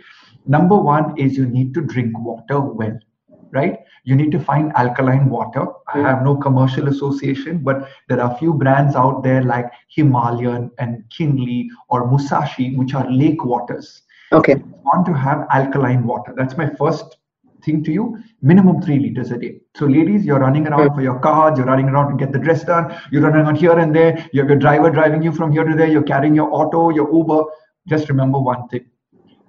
Number 0.46 0.78
one 0.78 1.18
is 1.18 1.36
you 1.36 1.48
need 1.48 1.74
to 1.74 1.82
drink 1.82 2.18
water 2.20 2.60
well 2.60 3.00
right? 3.54 3.80
You 4.04 4.16
need 4.16 4.32
to 4.32 4.40
find 4.40 4.72
alkaline 4.76 5.30
water. 5.30 5.66
I 5.94 6.00
hmm. 6.00 6.06
have 6.06 6.24
no 6.24 6.36
commercial 6.36 6.88
association, 6.88 7.60
but 7.60 7.90
there 8.10 8.22
are 8.22 8.34
a 8.34 8.38
few 8.38 8.54
brands 8.54 8.96
out 8.96 9.24
there 9.24 9.44
like 9.44 9.72
Himalayan 9.88 10.72
and 10.80 11.04
Kinley 11.10 11.70
or 11.90 12.10
Musashi, 12.10 12.76
which 12.76 12.94
are 12.94 13.10
lake 13.10 13.44
waters. 13.46 14.02
Okay. 14.32 14.54
You 14.54 14.80
want 14.84 15.06
to 15.06 15.14
have 15.14 15.48
alkaline 15.52 16.06
water. 16.06 16.34
That's 16.36 16.58
my 16.58 16.70
first 16.70 17.18
thing 17.64 17.84
to 17.84 17.92
you. 17.92 18.18
Minimum 18.42 18.82
three 18.82 19.00
liters 19.00 19.32
a 19.32 19.38
day. 19.38 19.62
So, 19.76 19.86
ladies, 19.86 20.26
you're 20.26 20.40
running 20.40 20.68
around 20.68 20.90
hmm. 20.90 20.96
for 20.96 21.02
your 21.02 21.20
cards, 21.20 21.58
you're 21.58 21.68
running 21.68 21.90
around 21.90 22.12
to 22.12 22.18
get 22.18 22.34
the 22.34 22.40
dress 22.40 22.64
done, 22.64 22.96
you're 23.12 23.22
running 23.22 23.46
around 23.46 23.56
here 23.56 23.78
and 23.78 23.96
there, 23.96 24.28
you 24.34 24.42
have 24.42 24.50
your 24.50 24.60
driver 24.60 24.90
driving 24.90 25.24
you 25.24 25.32
from 25.32 25.52
here 25.52 25.64
to 25.64 25.76
there, 25.76 25.88
you're 25.88 26.04
carrying 26.04 26.36
your 26.36 26.54
auto, 26.54 26.90
your 26.90 27.14
Uber. 27.14 27.44
Just 27.88 28.08
remember 28.10 28.40
one 28.40 28.68
thing 28.70 28.86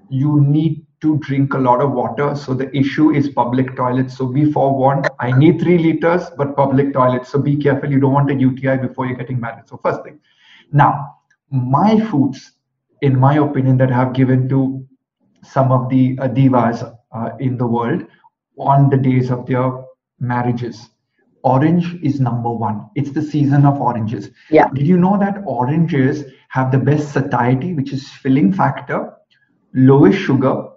you 0.08 0.40
need 0.40 0.86
to 1.04 1.18
drink 1.18 1.52
a 1.54 1.58
lot 1.58 1.80
of 1.82 1.92
water. 1.92 2.34
So 2.34 2.54
the 2.54 2.74
issue 2.76 3.10
is 3.10 3.28
public 3.28 3.76
toilets. 3.76 4.16
So 4.16 4.26
be 4.26 4.50
forewarned. 4.50 5.08
I 5.20 5.30
need 5.32 5.60
three 5.60 5.78
liters, 5.78 6.30
but 6.38 6.56
public 6.56 6.92
toilets. 6.94 7.28
So 7.30 7.38
be 7.38 7.56
careful. 7.56 7.90
You 7.90 8.00
don't 8.00 8.12
want 8.12 8.30
a 8.30 8.34
UTI 8.34 8.78
before 8.78 9.06
you're 9.06 9.16
getting 9.16 9.38
married. 9.38 9.68
So 9.68 9.76
first 9.76 10.02
thing. 10.02 10.18
Now, 10.72 11.16
my 11.50 12.00
foods, 12.10 12.52
in 13.02 13.18
my 13.18 13.34
opinion, 13.36 13.76
that 13.78 13.92
I 13.92 13.96
have 13.96 14.14
given 14.14 14.48
to 14.48 14.84
some 15.42 15.70
of 15.70 15.88
the 15.90 16.18
uh, 16.18 16.28
divas 16.28 16.82
uh, 17.12 17.30
in 17.38 17.58
the 17.58 17.66
world 17.66 18.06
on 18.58 18.88
the 18.88 18.96
days 18.96 19.30
of 19.30 19.46
their 19.46 19.70
marriages. 20.18 20.88
Orange 21.42 21.94
is 22.02 22.20
number 22.20 22.50
one. 22.50 22.88
It's 22.94 23.10
the 23.10 23.20
season 23.22 23.66
of 23.66 23.78
oranges. 23.78 24.30
Yeah. 24.50 24.68
Did 24.72 24.86
you 24.86 24.96
know 24.96 25.18
that 25.18 25.42
oranges 25.44 26.24
have 26.48 26.72
the 26.72 26.78
best 26.78 27.12
satiety, 27.12 27.74
which 27.74 27.92
is 27.92 28.08
filling 28.08 28.54
factor, 28.54 29.12
lowest 29.74 30.18
sugar, 30.18 30.68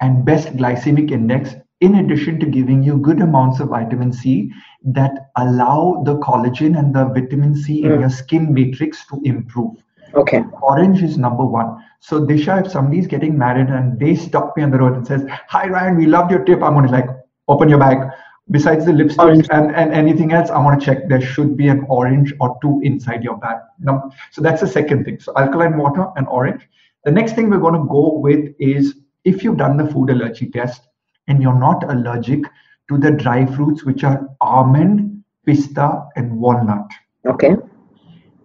and 0.00 0.24
best 0.24 0.48
glycemic 0.56 1.10
index 1.10 1.54
in 1.80 1.96
addition 1.96 2.40
to 2.40 2.46
giving 2.46 2.82
you 2.82 2.96
good 2.98 3.20
amounts 3.20 3.60
of 3.60 3.68
vitamin 3.68 4.12
C 4.12 4.50
that 4.84 5.30
allow 5.36 6.02
the 6.04 6.16
collagen 6.18 6.78
and 6.78 6.94
the 6.94 7.04
vitamin 7.06 7.54
C 7.54 7.82
mm. 7.82 7.92
in 7.92 8.00
your 8.00 8.10
skin 8.10 8.52
matrix 8.52 9.06
to 9.08 9.20
improve. 9.24 9.76
Okay. 10.14 10.42
Orange 10.62 11.02
is 11.02 11.18
number 11.18 11.44
one. 11.44 11.84
So 12.00 12.24
Disha, 12.24 12.64
if 12.64 12.72
somebody's 12.72 13.06
getting 13.06 13.36
married 13.36 13.68
and 13.68 13.98
they 13.98 14.14
stop 14.14 14.56
me 14.56 14.62
on 14.62 14.70
the 14.70 14.78
road 14.78 14.94
and 14.94 15.06
says, 15.06 15.26
"Hi 15.48 15.68
Ryan, 15.68 15.96
we 15.96 16.06
loved 16.06 16.30
your 16.30 16.44
tip," 16.44 16.62
I'm 16.62 16.74
gonna 16.74 16.90
like 16.90 17.08
open 17.48 17.68
your 17.68 17.78
bag. 17.78 18.10
Besides 18.50 18.86
the 18.86 18.92
lipstick 18.92 19.46
and, 19.50 19.74
and 19.74 19.92
anything 19.92 20.32
else, 20.32 20.50
I 20.50 20.62
want 20.62 20.80
to 20.80 20.86
check 20.86 21.08
there 21.08 21.20
should 21.20 21.56
be 21.56 21.66
an 21.66 21.84
orange 21.88 22.32
or 22.40 22.56
two 22.62 22.80
inside 22.84 23.24
your 23.24 23.36
bag. 23.36 23.56
Now, 23.80 24.12
so 24.30 24.40
that's 24.40 24.60
the 24.60 24.68
second 24.68 25.04
thing. 25.04 25.18
So 25.18 25.32
alkaline 25.36 25.76
water 25.76 26.06
and 26.14 26.28
orange. 26.28 26.62
The 27.04 27.10
next 27.10 27.32
thing 27.32 27.50
we're 27.50 27.58
going 27.58 27.74
to 27.74 27.88
go 27.88 28.18
with 28.18 28.54
is 28.60 28.94
if 29.26 29.42
you've 29.42 29.58
done 29.58 29.76
the 29.76 29.86
food 29.86 30.10
allergy 30.10 30.46
test 30.46 30.88
and 31.28 31.42
you're 31.42 31.58
not 31.58 31.82
allergic 31.90 32.44
to 32.88 32.96
the 32.96 33.10
dry 33.10 33.44
fruits, 33.44 33.84
which 33.84 34.04
are 34.04 34.28
almond, 34.40 35.24
pista, 35.44 36.06
and 36.14 36.38
walnut. 36.38 36.88
Okay. 37.26 37.56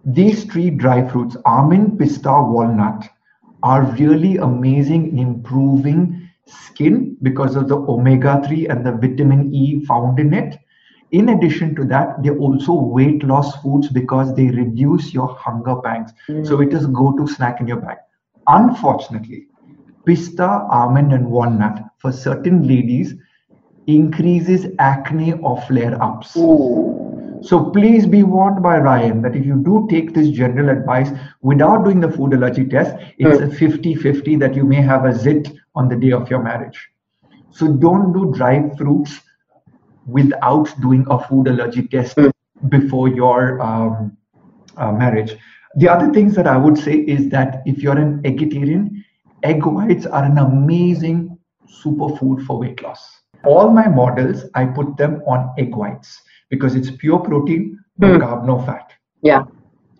These 0.04 0.44
three 0.44 0.70
dry 0.70 1.08
fruits, 1.08 1.36
almond, 1.44 1.98
pista, 1.98 2.32
walnut, 2.32 3.08
are 3.62 3.84
really 3.92 4.38
amazing 4.38 5.10
in 5.10 5.18
improving 5.20 6.28
skin 6.46 7.16
because 7.22 7.54
of 7.54 7.68
the 7.68 7.76
omega 7.76 8.42
3 8.44 8.66
and 8.66 8.84
the 8.84 8.90
vitamin 8.90 9.54
E 9.54 9.84
found 9.86 10.18
in 10.18 10.34
it. 10.34 10.58
In 11.12 11.28
addition 11.28 11.76
to 11.76 11.84
that, 11.84 12.20
they're 12.22 12.38
also 12.38 12.72
weight 12.72 13.22
loss 13.22 13.54
foods 13.62 13.88
because 13.88 14.34
they 14.34 14.48
reduce 14.48 15.14
your 15.14 15.28
hunger 15.28 15.76
pangs. 15.76 16.10
Mm. 16.28 16.44
So 16.44 16.60
it 16.60 16.72
is 16.72 16.86
go 16.86 17.12
to 17.12 17.26
snack 17.28 17.60
in 17.60 17.68
your 17.68 17.80
bag. 17.80 17.98
Unfortunately, 18.48 19.46
pista, 20.04 20.66
almond, 20.70 21.12
and 21.12 21.26
walnut 21.30 21.82
for 21.98 22.12
certain 22.12 22.66
ladies 22.66 23.14
increases 23.86 24.66
acne 24.78 25.32
or 25.34 25.60
flare 25.62 26.00
ups. 26.02 26.34
So 27.42 27.70
please 27.72 28.06
be 28.06 28.22
warned 28.22 28.62
by 28.62 28.78
Ryan 28.78 29.20
that 29.22 29.34
if 29.34 29.44
you 29.44 29.56
do 29.56 29.88
take 29.90 30.14
this 30.14 30.28
general 30.30 30.68
advice 30.68 31.10
without 31.40 31.84
doing 31.84 32.00
the 32.00 32.10
food 32.10 32.34
allergy 32.34 32.64
test, 32.64 32.96
it's 33.18 33.40
mm. 33.40 33.52
a 33.52 33.54
50 33.54 33.94
50 33.96 34.36
that 34.36 34.54
you 34.54 34.64
may 34.64 34.80
have 34.80 35.04
a 35.04 35.12
zit 35.12 35.50
on 35.74 35.88
the 35.88 35.96
day 35.96 36.12
of 36.12 36.30
your 36.30 36.42
marriage. 36.42 36.78
So 37.50 37.72
don't 37.72 38.12
do 38.12 38.32
dry 38.32 38.70
fruits 38.76 39.20
without 40.06 40.72
doing 40.80 41.04
a 41.10 41.18
food 41.18 41.48
allergy 41.48 41.88
test 41.88 42.16
mm. 42.16 42.30
before 42.68 43.08
your 43.08 43.60
um, 43.60 44.16
uh, 44.76 44.92
marriage. 44.92 45.36
The 45.76 45.88
other 45.88 46.12
things 46.12 46.36
that 46.36 46.46
I 46.46 46.56
would 46.56 46.78
say 46.78 46.94
is 46.94 47.28
that 47.30 47.62
if 47.66 47.82
you're 47.82 47.98
an 47.98 48.22
vegetarian, 48.22 49.04
egg 49.42 49.64
whites 49.64 50.06
are 50.06 50.24
an 50.24 50.38
amazing 50.38 51.38
superfood 51.84 52.44
for 52.46 52.58
weight 52.58 52.82
loss. 52.82 53.20
All 53.44 53.70
my 53.70 53.88
models, 53.88 54.44
I 54.54 54.66
put 54.66 54.96
them 54.96 55.22
on 55.26 55.52
egg 55.58 55.74
whites 55.74 56.20
because 56.50 56.74
it's 56.74 56.90
pure 56.90 57.18
protein, 57.18 57.78
no 57.98 58.08
mm. 58.08 58.20
carb, 58.20 58.46
no 58.46 58.60
fat. 58.64 58.92
Yeah. 59.22 59.44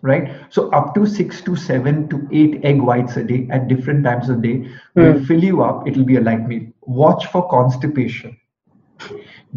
Right. 0.01 0.35
So 0.49 0.69
up 0.71 0.93
to 0.95 1.05
six 1.05 1.41
to 1.41 1.55
seven 1.55 2.09
to 2.09 2.27
eight 2.31 2.63
egg 2.63 2.81
whites 2.81 3.15
a 3.15 3.23
day 3.23 3.47
at 3.51 3.67
different 3.69 4.03
times 4.03 4.29
of 4.29 4.41
day 4.41 4.69
will 4.95 5.13
mm. 5.13 5.27
fill 5.27 5.43
you 5.43 5.63
up. 5.63 5.87
It'll 5.87 6.03
be 6.03 6.17
a 6.17 6.21
light 6.21 6.47
meal. 6.47 6.67
Watch 6.81 7.27
for 7.27 7.47
constipation 7.49 8.37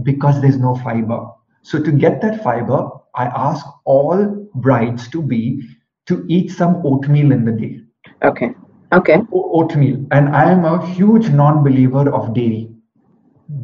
because 0.02 0.40
there's 0.40 0.58
no 0.58 0.76
fiber. 0.76 1.30
So 1.62 1.82
to 1.82 1.90
get 1.90 2.20
that 2.22 2.44
fiber, 2.44 2.88
I 3.14 3.26
ask 3.26 3.66
all 3.84 4.48
brides 4.54 5.08
to 5.10 5.20
be 5.22 5.68
to 6.06 6.24
eat 6.28 6.52
some 6.52 6.80
oatmeal 6.84 7.32
in 7.32 7.44
the 7.44 7.52
day. 7.52 7.80
Okay. 8.22 8.54
Okay. 8.92 9.20
Oatmeal. 9.32 10.06
And 10.12 10.28
I 10.28 10.50
am 10.50 10.64
a 10.64 10.86
huge 10.86 11.28
non-believer 11.28 12.08
of 12.14 12.34
dairy. 12.34 12.70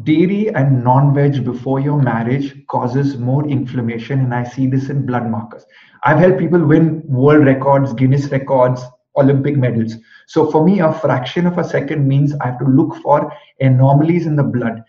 Dairy 0.03 0.49
and 0.55 0.83
non-veg 0.83 1.45
before 1.45 1.79
your 1.79 2.01
marriage 2.01 2.67
causes 2.67 3.17
more 3.19 3.47
inflammation 3.49 4.21
and 4.21 4.35
i 4.35 4.45
see 4.45 4.67
this 4.67 4.89
in 4.91 5.07
blood 5.07 5.29
markers. 5.29 5.65
I've 6.05 6.19
helped 6.19 6.39
people 6.39 6.65
win 6.65 7.03
world 7.07 7.45
records 7.45 7.93
guinness 7.93 8.31
records 8.31 8.83
olympic 9.17 9.57
medals. 9.57 9.97
So 10.27 10.51
for 10.51 10.65
me 10.65 10.81
a 10.81 10.93
fraction 10.93 11.47
of 11.47 11.59
a 11.59 11.65
second 11.65 12.07
means 12.07 12.35
i 12.41 12.47
have 12.47 12.59
to 12.59 12.65
look 12.65 12.97
for 12.97 13.33
anomalies 13.61 14.27
in 14.27 14.37
the 14.37 14.45
blood. 14.45 14.83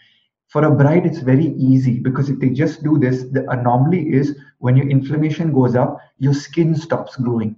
For 0.48 0.66
a 0.66 0.72
bride 0.72 1.06
it's 1.06 1.20
very 1.20 1.48
easy 1.58 2.00
because 2.00 2.30
if 2.30 2.40
they 2.40 2.50
just 2.50 2.84
do 2.84 2.98
this 2.98 3.24
the 3.32 3.50
anomaly 3.52 4.14
is 4.14 4.36
when 4.60 4.78
your 4.78 4.88
inflammation 4.88 5.54
goes 5.54 5.76
up 5.76 6.00
your 6.18 6.34
skin 6.34 6.76
stops 6.76 7.16
glowing 7.18 7.56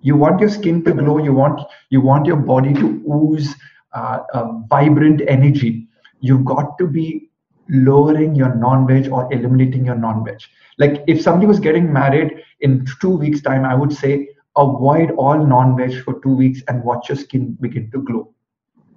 you 0.00 0.16
want 0.16 0.40
your 0.40 0.48
skin 0.48 0.84
to 0.84 0.92
glow 0.92 1.18
you 1.18 1.32
want 1.32 1.60
you 1.90 2.00
want 2.00 2.26
your 2.26 2.36
body 2.36 2.72
to 2.74 3.02
ooze 3.12 3.54
uh, 3.92 4.52
vibrant 4.68 5.22
energy. 5.28 5.88
You've 6.20 6.44
got 6.44 6.78
to 6.78 6.86
be 6.86 7.30
lowering 7.68 8.34
your 8.34 8.54
non-veg 8.54 9.10
or 9.10 9.32
eliminating 9.32 9.84
your 9.84 9.94
non-veg. 9.94 10.38
Like 10.78 11.04
if 11.06 11.20
somebody 11.20 11.46
was 11.46 11.60
getting 11.60 11.92
married 11.92 12.42
in 12.60 12.86
two 13.00 13.16
weeks 13.16 13.40
time 13.40 13.64
i 13.64 13.74
would 13.74 13.92
say 13.92 14.28
avoid 14.56 15.12
all 15.12 15.46
non-veg 15.46 16.02
for 16.02 16.20
two 16.20 16.34
weeks 16.34 16.62
and 16.68 16.82
watch 16.82 17.08
your 17.08 17.16
skin 17.16 17.56
begin 17.60 17.90
to 17.92 18.02
glow. 18.02 18.34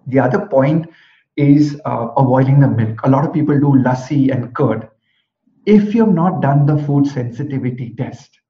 The 0.08 0.20
other 0.20 0.48
point 0.48 0.88
is 1.38 1.80
uh, 1.86 2.08
avoiding 2.18 2.60
the 2.60 2.68
milk. 2.68 3.00
A 3.04 3.10
lot 3.10 3.26
of 3.26 3.34
people 3.34 3.60
do 3.60 3.82
lassi 3.84 4.32
and 4.32 4.54
curd. 4.56 4.90
If 5.66 5.94
you've 5.94 6.14
not 6.14 6.42
done 6.42 6.66
the 6.66 6.78
food 6.84 7.06
sensitivity 7.06 7.94
test 7.96 8.41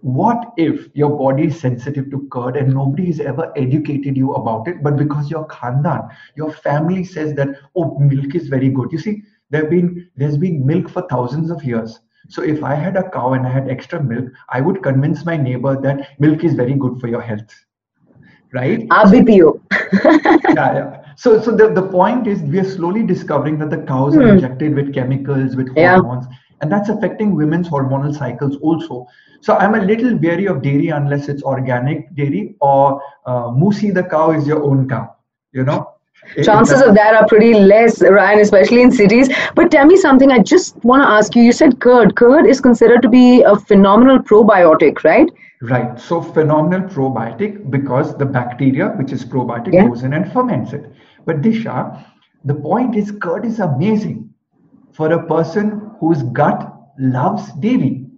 what 0.00 0.52
if 0.56 0.88
your 0.94 1.10
body 1.10 1.46
is 1.46 1.60
sensitive 1.60 2.10
to 2.10 2.28
curd 2.30 2.56
and 2.56 2.72
nobody 2.72 3.06
has 3.06 3.20
ever 3.20 3.52
educated 3.56 4.16
you 4.16 4.32
about 4.32 4.68
it 4.68 4.82
but 4.82 4.96
because 4.96 5.30
your 5.30 5.46
khandan 5.48 6.08
your 6.36 6.52
family 6.52 7.04
says 7.04 7.34
that 7.34 7.48
oh 7.76 7.98
milk 7.98 8.34
is 8.34 8.48
very 8.48 8.68
good 8.68 8.90
you 8.92 8.98
see 8.98 9.22
there 9.50 9.62
have 9.62 9.70
been 9.70 10.08
there's 10.16 10.36
been 10.36 10.64
milk 10.64 10.88
for 10.88 11.02
thousands 11.08 11.50
of 11.50 11.64
years 11.64 12.00
so 12.28 12.42
if 12.42 12.62
i 12.62 12.74
had 12.74 12.96
a 12.96 13.10
cow 13.10 13.32
and 13.32 13.46
i 13.46 13.50
had 13.50 13.68
extra 13.68 14.02
milk 14.02 14.30
i 14.50 14.60
would 14.60 14.82
convince 14.82 15.24
my 15.24 15.36
neighbor 15.36 15.80
that 15.80 16.20
milk 16.20 16.44
is 16.44 16.54
very 16.54 16.74
good 16.74 17.00
for 17.00 17.08
your 17.08 17.20
health 17.22 17.54
right 18.52 18.88
RBPO. 18.88 19.60
yeah, 20.54 20.74
yeah. 20.74 21.04
So, 21.16 21.40
so 21.42 21.50
the, 21.50 21.68
the 21.68 21.82
point 21.82 22.26
is 22.26 22.40
we 22.42 22.60
are 22.60 22.64
slowly 22.64 23.02
discovering 23.02 23.58
that 23.58 23.70
the 23.70 23.78
cows 23.78 24.14
hmm. 24.14 24.20
are 24.20 24.28
injected 24.28 24.74
with 24.74 24.94
chemicals, 24.94 25.56
with 25.56 25.68
hormones, 25.74 26.26
yeah. 26.30 26.36
And 26.60 26.72
that's 26.72 26.88
affecting 26.88 27.34
women's 27.34 27.68
hormonal 27.68 28.16
cycles 28.16 28.56
also. 28.56 29.06
So 29.40 29.56
I'm 29.56 29.74
a 29.74 29.80
little 29.80 30.16
wary 30.16 30.46
of 30.46 30.62
dairy 30.62 30.88
unless 30.88 31.28
it's 31.28 31.42
organic 31.42 32.14
dairy 32.14 32.56
or 32.60 33.00
uh, 33.26 33.48
Musi 33.48 33.94
the 33.94 34.02
cow 34.02 34.32
is 34.32 34.46
your 34.46 34.62
own 34.62 34.88
cow. 34.88 35.14
You 35.52 35.64
know, 35.64 35.94
chances 36.42 36.82
of 36.82 36.94
that 36.94 37.14
are 37.14 37.26
pretty 37.26 37.54
less 37.54 38.02
ryan 38.02 38.40
especially 38.40 38.82
in 38.82 38.90
cities 38.90 39.28
but 39.54 39.70
tell 39.70 39.86
me 39.86 39.96
something 39.96 40.30
i 40.30 40.38
just 40.38 40.76
want 40.84 41.02
to 41.02 41.08
ask 41.08 41.34
you 41.34 41.42
you 41.42 41.52
said 41.52 41.80
curd 41.80 42.14
curd 42.16 42.46
is 42.46 42.60
considered 42.60 43.00
to 43.02 43.08
be 43.08 43.42
a 43.42 43.56
phenomenal 43.56 44.18
probiotic 44.18 45.02
right 45.04 45.30
right 45.62 45.98
so 45.98 46.20
phenomenal 46.20 46.88
probiotic 46.88 47.70
because 47.70 48.16
the 48.18 48.26
bacteria 48.26 48.88
which 48.98 49.12
is 49.12 49.24
probiotic 49.24 49.72
yeah. 49.72 49.86
goes 49.86 50.02
in 50.02 50.12
and 50.12 50.30
ferments 50.32 50.72
it 50.72 50.92
but 51.24 51.40
disha 51.40 52.04
the 52.44 52.54
point 52.54 52.96
is 52.96 53.12
curd 53.22 53.44
is 53.44 53.58
amazing 53.60 54.28
for 54.92 55.12
a 55.12 55.26
person 55.26 55.87
whose 55.98 56.22
gut 56.24 56.74
loves 56.98 57.52
dairy 57.60 58.08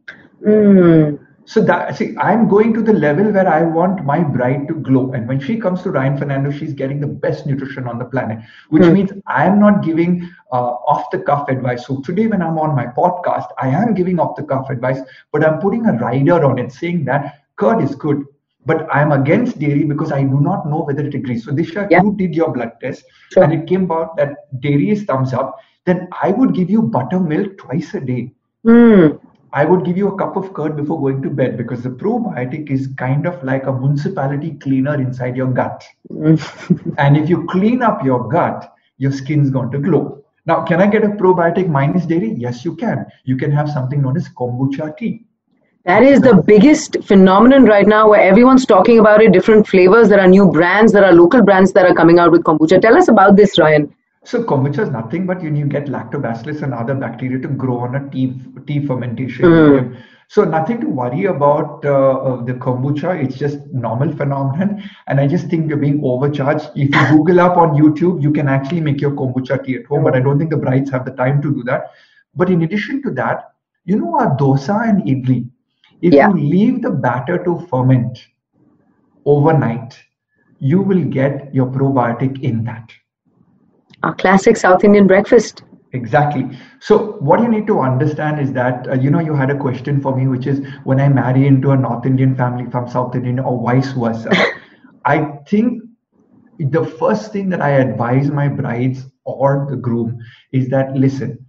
Mm. 0.44 1.26
So 1.46 1.60
that 1.62 1.96
see, 1.96 2.14
I'm 2.18 2.48
going 2.48 2.72
to 2.74 2.82
the 2.82 2.92
level 2.92 3.32
where 3.32 3.48
I 3.48 3.62
want 3.62 4.04
my 4.04 4.22
bride 4.22 4.68
to 4.68 4.74
glow, 4.74 5.12
and 5.12 5.26
when 5.26 5.40
she 5.40 5.58
comes 5.58 5.82
to 5.82 5.90
Ryan 5.90 6.16
Fernando, 6.16 6.50
she's 6.50 6.72
getting 6.72 7.00
the 7.00 7.08
best 7.08 7.44
nutrition 7.46 7.88
on 7.88 7.98
the 7.98 8.04
planet, 8.04 8.38
which 8.68 8.84
mm. 8.84 8.92
means 8.92 9.12
I 9.26 9.46
am 9.46 9.58
not 9.58 9.82
giving 9.82 10.30
uh, 10.52 10.74
off-the-cuff 10.92 11.48
advice. 11.48 11.86
So 11.86 12.00
today, 12.02 12.28
when 12.28 12.40
I'm 12.40 12.58
on 12.58 12.76
my 12.76 12.86
podcast, 12.86 13.48
I 13.58 13.68
am 13.68 13.94
giving 13.94 14.20
off-the-cuff 14.20 14.70
advice, 14.70 15.00
but 15.32 15.44
I'm 15.44 15.58
putting 15.58 15.86
a 15.86 15.94
rider 15.94 16.44
on 16.44 16.58
it, 16.58 16.72
saying 16.72 17.04
that 17.06 17.42
curd 17.56 17.82
is 17.82 17.96
good, 17.96 18.24
but 18.64 18.86
I'm 18.94 19.10
against 19.10 19.58
dairy 19.58 19.84
because 19.84 20.12
I 20.12 20.22
do 20.22 20.40
not 20.40 20.68
know 20.68 20.82
whether 20.82 21.04
it 21.04 21.14
agrees. 21.14 21.44
So 21.44 21.52
Disha, 21.52 21.90
yeah. 21.90 22.02
you 22.02 22.14
did 22.16 22.34
your 22.34 22.52
blood 22.52 22.72
test, 22.80 23.04
sure. 23.32 23.42
and 23.42 23.52
it 23.52 23.66
came 23.66 23.90
out 23.90 24.16
that 24.18 24.60
dairy 24.60 24.90
is 24.90 25.02
thumbs 25.04 25.32
up. 25.32 25.58
Then 25.86 26.08
I 26.22 26.30
would 26.30 26.54
give 26.54 26.70
you 26.70 26.82
buttermilk 26.82 27.58
twice 27.58 27.94
a 27.94 28.00
day. 28.00 28.32
Mm 28.66 29.20
I 29.52 29.64
would 29.64 29.84
give 29.84 29.96
you 29.96 30.08
a 30.08 30.16
cup 30.16 30.36
of 30.36 30.54
curd 30.54 30.76
before 30.76 31.00
going 31.00 31.22
to 31.22 31.30
bed 31.30 31.56
because 31.56 31.82
the 31.82 31.88
probiotic 31.88 32.70
is 32.70 32.88
kind 32.96 33.26
of 33.26 33.42
like 33.42 33.66
a 33.66 33.72
municipality 33.72 34.52
cleaner 34.52 34.94
inside 34.94 35.36
your 35.36 35.48
gut. 35.48 35.84
and 36.10 37.16
if 37.16 37.28
you 37.28 37.46
clean 37.48 37.82
up 37.82 38.04
your 38.04 38.28
gut, 38.28 38.72
your 38.98 39.10
skin's 39.10 39.50
going 39.50 39.72
to 39.72 39.78
glow. 39.78 40.22
Now, 40.46 40.62
can 40.64 40.80
I 40.80 40.86
get 40.86 41.04
a 41.04 41.08
probiotic 41.08 41.68
minus 41.68 42.06
dairy? 42.06 42.34
Yes, 42.38 42.64
you 42.64 42.76
can. 42.76 43.06
You 43.24 43.36
can 43.36 43.50
have 43.50 43.68
something 43.68 44.00
known 44.00 44.16
as 44.16 44.28
kombucha 44.28 44.96
tea. 44.96 45.24
That 45.84 46.02
is 46.04 46.20
the 46.20 46.34
biggest 46.34 47.02
phenomenon 47.02 47.64
right 47.64 47.88
now 47.88 48.08
where 48.08 48.20
everyone's 48.20 48.66
talking 48.66 49.00
about 49.00 49.20
it, 49.20 49.32
different 49.32 49.66
flavors. 49.66 50.10
There 50.10 50.20
are 50.20 50.28
new 50.28 50.46
brands, 50.46 50.92
there 50.92 51.04
are 51.04 51.12
local 51.12 51.42
brands 51.42 51.72
that 51.72 51.86
are 51.86 51.94
coming 51.94 52.18
out 52.20 52.30
with 52.30 52.44
kombucha. 52.44 52.80
Tell 52.80 52.96
us 52.96 53.08
about 53.08 53.36
this, 53.36 53.58
Ryan. 53.58 53.92
So 54.24 54.42
kombucha 54.44 54.80
is 54.80 54.90
nothing 54.90 55.26
but 55.26 55.42
you, 55.42 55.54
you 55.54 55.66
get 55.66 55.86
lactobacillus 55.86 56.62
and 56.62 56.74
other 56.74 56.94
bacteria 56.94 57.38
to 57.40 57.48
grow 57.48 57.78
on 57.78 57.94
a 57.94 58.10
tea, 58.10 58.38
tea 58.66 58.86
fermentation. 58.86 59.44
Mm. 59.46 60.02
So 60.28 60.44
nothing 60.44 60.80
to 60.82 60.86
worry 60.86 61.24
about 61.24 61.84
uh, 61.84 62.12
uh, 62.12 62.44
the 62.44 62.52
kombucha. 62.52 63.20
It's 63.20 63.36
just 63.36 63.58
normal 63.72 64.14
phenomenon. 64.14 64.88
And 65.08 65.18
I 65.18 65.26
just 65.26 65.48
think 65.48 65.68
you're 65.68 65.78
being 65.78 66.00
overcharged. 66.04 66.68
If 66.76 66.94
you 66.94 67.16
Google 67.16 67.40
up 67.40 67.56
on 67.56 67.70
YouTube, 67.70 68.22
you 68.22 68.30
can 68.30 68.46
actually 68.46 68.80
make 68.80 69.00
your 69.00 69.10
kombucha 69.12 69.64
tea 69.64 69.76
at 69.76 69.86
home. 69.86 70.04
But 70.04 70.14
I 70.14 70.20
don't 70.20 70.38
think 70.38 70.50
the 70.50 70.56
brides 70.56 70.90
have 70.90 71.04
the 71.04 71.12
time 71.12 71.42
to 71.42 71.52
do 71.52 71.64
that. 71.64 71.90
But 72.36 72.50
in 72.50 72.62
addition 72.62 73.02
to 73.02 73.10
that, 73.12 73.54
you 73.86 73.98
know 73.98 74.14
our 74.20 74.36
dosa 74.36 74.88
and 74.88 75.02
idli. 75.02 75.48
If 76.02 76.14
yeah. 76.14 76.28
you 76.28 76.34
leave 76.34 76.82
the 76.82 76.90
batter 76.90 77.42
to 77.44 77.66
ferment, 77.68 78.26
overnight, 79.24 79.98
you 80.58 80.80
will 80.80 81.02
get 81.02 81.52
your 81.54 81.66
probiotic 81.66 82.42
in 82.42 82.62
that. 82.64 82.90
A 84.02 84.12
classic 84.14 84.56
South 84.56 84.84
Indian 84.84 85.06
breakfast. 85.06 85.62
Exactly. 85.92 86.48
So 86.80 87.12
what 87.18 87.40
you 87.40 87.48
need 87.48 87.66
to 87.66 87.80
understand 87.80 88.40
is 88.40 88.52
that 88.52 88.88
uh, 88.88 88.94
you 88.94 89.10
know 89.10 89.18
you 89.18 89.34
had 89.34 89.50
a 89.50 89.58
question 89.58 90.00
for 90.00 90.16
me, 90.16 90.28
which 90.28 90.46
is 90.46 90.64
when 90.84 91.00
I 91.00 91.08
marry 91.08 91.46
into 91.46 91.72
a 91.72 91.76
North 91.76 92.06
Indian 92.06 92.34
family 92.36 92.70
from 92.70 92.88
South 92.88 93.14
Indian 93.14 93.40
or 93.40 93.62
vice 93.62 93.92
versa. 93.92 94.30
I 95.04 95.38
think 95.48 95.82
the 96.58 96.84
first 96.84 97.32
thing 97.32 97.48
that 97.50 97.60
I 97.60 97.70
advise 97.70 98.30
my 98.30 98.48
brides 98.48 99.06
or 99.24 99.66
the 99.68 99.76
groom 99.76 100.18
is 100.52 100.68
that 100.68 100.94
listen, 100.94 101.44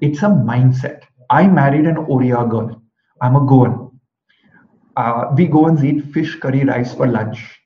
it's 0.00 0.22
a 0.22 0.26
mindset. 0.26 1.02
I 1.30 1.46
married 1.46 1.86
an 1.86 1.96
Oriya 1.96 2.48
girl. 2.48 2.82
I'm 3.20 3.36
a 3.36 3.44
Goan. 3.46 4.00
Uh, 4.96 5.26
we 5.36 5.46
Goans 5.46 5.84
eat 5.84 6.12
fish 6.12 6.36
curry 6.38 6.64
rice 6.64 6.94
for 6.94 7.06
lunch. 7.06 7.60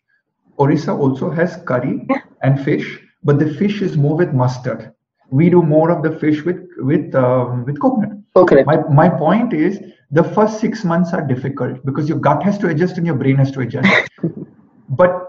Orissa 0.58 0.92
also 0.92 1.30
has 1.30 1.56
curry 1.66 2.06
and 2.42 2.60
fish, 2.64 3.00
but 3.22 3.38
the 3.38 3.54
fish 3.54 3.82
is 3.82 3.96
more 3.96 4.16
with 4.16 4.32
mustard. 4.32 4.92
We 5.30 5.50
do 5.50 5.62
more 5.62 5.90
of 5.90 6.02
the 6.02 6.18
fish 6.18 6.42
with 6.44 6.64
with 6.78 7.14
um, 7.14 7.64
with 7.64 7.80
coconut. 7.80 8.18
Okay. 8.36 8.62
My 8.64 8.76
my 8.88 9.08
point 9.08 9.52
is 9.52 9.80
the 10.10 10.24
first 10.24 10.60
six 10.60 10.84
months 10.84 11.12
are 11.12 11.26
difficult 11.26 11.84
because 11.84 12.08
your 12.08 12.18
gut 12.18 12.42
has 12.42 12.58
to 12.58 12.68
adjust 12.68 12.96
and 12.96 13.06
your 13.06 13.16
brain 13.16 13.36
has 13.36 13.50
to 13.52 13.60
adjust. 13.60 13.88
but 14.88 15.28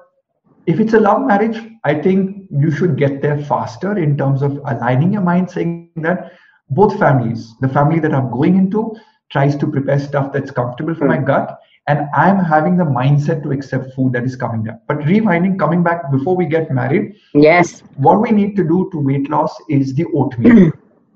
if 0.67 0.79
it's 0.79 0.93
a 0.93 0.99
love 0.99 1.25
marriage, 1.25 1.59
I 1.83 1.95
think 1.95 2.47
you 2.51 2.71
should 2.71 2.97
get 2.97 3.21
there 3.21 3.43
faster 3.45 3.97
in 3.97 4.17
terms 4.17 4.41
of 4.41 4.59
aligning 4.65 5.13
your 5.13 5.21
mind, 5.21 5.49
saying 5.49 5.91
that 5.97 6.33
both 6.69 6.97
families, 6.99 7.55
the 7.59 7.67
family 7.67 7.99
that 7.99 8.13
I'm 8.13 8.29
going 8.31 8.55
into, 8.55 8.95
tries 9.31 9.55
to 9.57 9.67
prepare 9.67 9.99
stuff 9.99 10.31
that's 10.31 10.51
comfortable 10.51 10.95
for 10.95 11.05
mm. 11.05 11.09
my 11.09 11.17
hmm. 11.17 11.25
gut, 11.25 11.59
and 11.89 12.07
I'm 12.13 12.37
having 12.37 12.77
the 12.77 12.83
mindset 12.83 13.41
to 13.43 13.51
accept 13.51 13.93
food 13.95 14.13
that 14.13 14.23
is 14.23 14.35
coming 14.35 14.63
there. 14.63 14.79
But 14.87 14.99
rewinding, 14.99 15.57
coming 15.57 15.81
back 15.83 16.11
before 16.11 16.35
we 16.35 16.45
get 16.45 16.69
married, 16.71 17.15
yes, 17.33 17.81
what 17.95 18.21
we 18.21 18.31
need 18.31 18.55
to 18.57 18.63
do 18.63 18.89
to 18.91 18.99
weight 18.99 19.29
loss 19.29 19.55
is 19.69 19.95
the 19.95 20.05
oatmeal, 20.13 20.71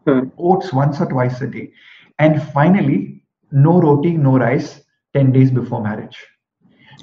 mm. 0.08 0.32
oats 0.39 0.74
once 0.74 1.00
or 1.00 1.06
twice 1.06 1.42
a 1.42 1.48
day, 1.48 1.72
and 2.18 2.42
finally, 2.51 3.24
no 3.51 3.80
roti, 3.80 4.13
no 4.13 4.38
rice, 4.39 4.82
ten 5.13 5.32
days 5.32 5.51
before 5.51 5.84
marriage. 5.84 6.18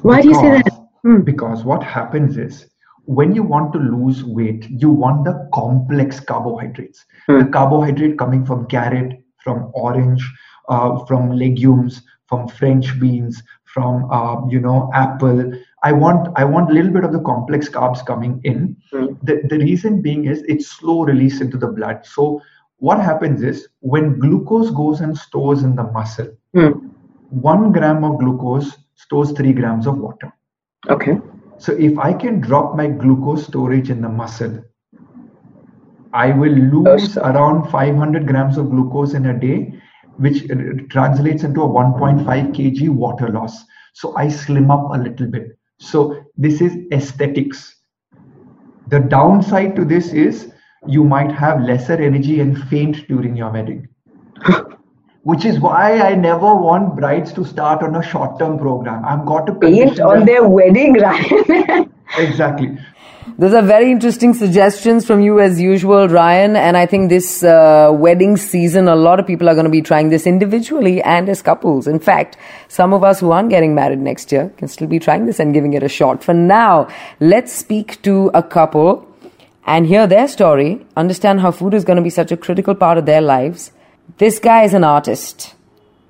Why 0.03 0.21
because, 0.21 0.25
do 0.25 0.29
you 0.29 0.35
say 0.35 0.63
that? 0.63 0.87
Mm. 1.07 1.25
Because 1.25 1.65
what 1.65 1.83
happens 1.85 2.37
is 2.37 2.67
when 3.05 3.35
you 3.37 3.45
want 3.45 3.73
to 3.75 3.79
lose 3.79 4.25
weight, 4.25 4.69
you 4.69 4.91
want 4.91 5.25
the 5.25 5.49
complex 5.55 6.19
carbohydrates. 6.19 7.05
Mm. 7.29 7.45
The 7.45 7.53
carbohydrate 7.53 8.19
coming 8.19 8.45
from 8.45 8.67
carrot, 8.67 9.23
from 9.45 9.71
orange, 9.75 10.29
uh, 10.69 11.05
from 11.07 11.31
legumes, 11.31 12.03
from 12.31 12.47
French 12.47 12.99
beans, 13.01 13.43
from 13.73 14.11
uh, 14.11 14.47
you 14.49 14.61
know 14.61 14.91
apple. 14.95 15.53
I 15.83 15.93
want 15.93 16.29
I 16.37 16.45
want 16.45 16.71
a 16.71 16.75
little 16.75 16.93
bit 16.93 17.05
of 17.05 17.13
the 17.13 17.21
complex 17.21 17.69
carbs 17.69 18.05
coming 18.05 18.41
in. 18.45 18.77
Mm. 18.93 19.19
The 19.23 19.43
the 19.49 19.59
reason 19.59 20.03
being 20.03 20.25
is 20.27 20.43
it's 20.49 20.67
slow 20.69 21.05
release 21.05 21.41
into 21.41 21.57
the 21.57 21.69
blood. 21.69 22.05
So 22.05 22.41
what 22.79 23.01
happens 23.01 23.43
is 23.43 23.69
when 23.81 24.19
glucose 24.19 24.71
goes 24.71 25.01
and 25.01 25.17
stores 25.17 25.63
in 25.63 25.77
the 25.77 25.85
muscle, 25.85 26.29
mm. 26.55 26.91
one 27.31 27.73
gram 27.73 28.05
of 28.05 28.19
glucose 28.19 28.77
stores 28.95 29.33
three 29.33 29.53
grams 29.53 29.87
of 29.87 29.99
water. 29.99 30.33
Okay. 30.89 31.19
So 31.59 31.73
if 31.73 31.99
I 31.99 32.13
can 32.13 32.41
drop 32.41 32.75
my 32.75 32.87
glucose 32.89 33.47
storage 33.47 33.91
in 33.91 34.01
the 34.01 34.09
muscle, 34.09 34.65
I 36.13 36.33
will 36.33 36.53
lose 36.53 37.17
around 37.19 37.71
500 37.71 38.27
grams 38.27 38.57
of 38.57 38.71
glucose 38.71 39.15
in 39.15 39.27
a 39.27 39.39
day, 39.39 39.75
which 40.21 40.51
uh, 40.51 40.57
translates 40.91 41.43
into 41.43 41.63
a 41.63 41.69
1.5 41.69 42.25
kg 42.25 42.89
water 42.91 43.29
loss. 43.29 43.65
So 43.95 44.17
I 44.17 44.29
slim 44.29 44.71
up 44.71 44.91
a 44.95 44.99
little 44.99 45.27
bit. 45.27 45.59
So 45.79 46.25
this 46.37 46.61
is 46.61 46.77
aesthetics. 46.93 47.77
The 48.89 49.01
downside 49.01 49.77
to 49.77 49.85
this 49.85 50.13
is 50.13 50.53
you 50.87 51.05
might 51.05 51.33
have 51.33 51.63
lesser 51.63 51.95
energy 51.95 52.41
and 52.41 52.57
faint 52.69 53.09
during 53.09 53.37
your 53.37 53.51
wedding. 53.51 53.89
which 55.23 55.45
is 55.45 55.61
why 55.61 56.01
I 56.01 56.15
never 56.15 56.55
want 56.55 56.97
brides 56.97 57.33
to 57.35 57.45
start 57.45 57.83
on 57.83 57.97
a 57.97 58.03
short 58.03 58.39
term 58.39 58.59
program. 58.59 59.05
I've 59.05 59.27
got 59.27 59.47
to 59.47 59.55
paint 59.55 60.01
on 60.01 60.25
their 60.25 60.49
wedding, 60.49 60.95
Ryan. 60.95 61.93
exactly. 62.19 62.79
Those 63.39 63.55
are 63.55 63.63
very 63.63 63.91
interesting 63.91 64.35
suggestions 64.35 65.07
from 65.07 65.21
you 65.21 65.41
as 65.41 65.61
usual, 65.61 66.09
Ryan. 66.09 66.57
And 66.57 66.77
I 66.77 66.87
think 66.87 67.11
this 67.11 67.43
uh, 67.43 67.91
wedding 67.93 68.37
season, 68.37 68.89
a 68.89 68.97
lot 68.97 69.21
of 69.21 69.27
people 69.27 69.49
are 69.49 69.55
going 69.55 69.65
to 69.65 69.71
be 69.71 69.83
trying 69.83 70.11
this 70.11 70.27
individually 70.27 71.03
and 71.03 71.29
as 71.29 71.43
couples. 71.43 71.87
In 71.87 72.01
fact, 72.01 72.37
some 72.69 72.93
of 72.93 73.05
us 73.05 73.21
who 73.21 73.31
aren't 73.31 73.51
getting 73.51 73.75
married 73.75 73.99
next 73.99 74.33
year 74.33 74.51
can 74.57 74.69
still 74.69 74.89
be 74.89 74.99
trying 74.99 75.27
this 75.27 75.39
and 75.39 75.55
giving 75.55 75.75
it 75.75 75.83
a 75.83 75.89
shot. 75.89 76.25
For 76.25 76.35
now, 76.35 76.89
let's 77.21 77.53
speak 77.53 78.03
to 78.03 78.31
a 78.35 78.43
couple 78.43 79.07
and 79.65 79.87
hear 79.87 80.07
their 80.07 80.27
story, 80.27 80.85
understand 80.97 81.41
how 81.41 81.51
food 81.51 81.75
is 81.75 81.85
going 81.85 81.99
to 81.99 82.03
be 82.03 82.11
such 82.11 82.33
a 82.33 82.37
critical 82.37 82.75
part 82.75 82.99
of 82.99 83.07
their 83.07 83.21
lives 83.21 83.71
this 84.19 84.39
guy 84.39 84.65
is 84.65 84.75
an 84.75 84.85
artist. 84.85 85.55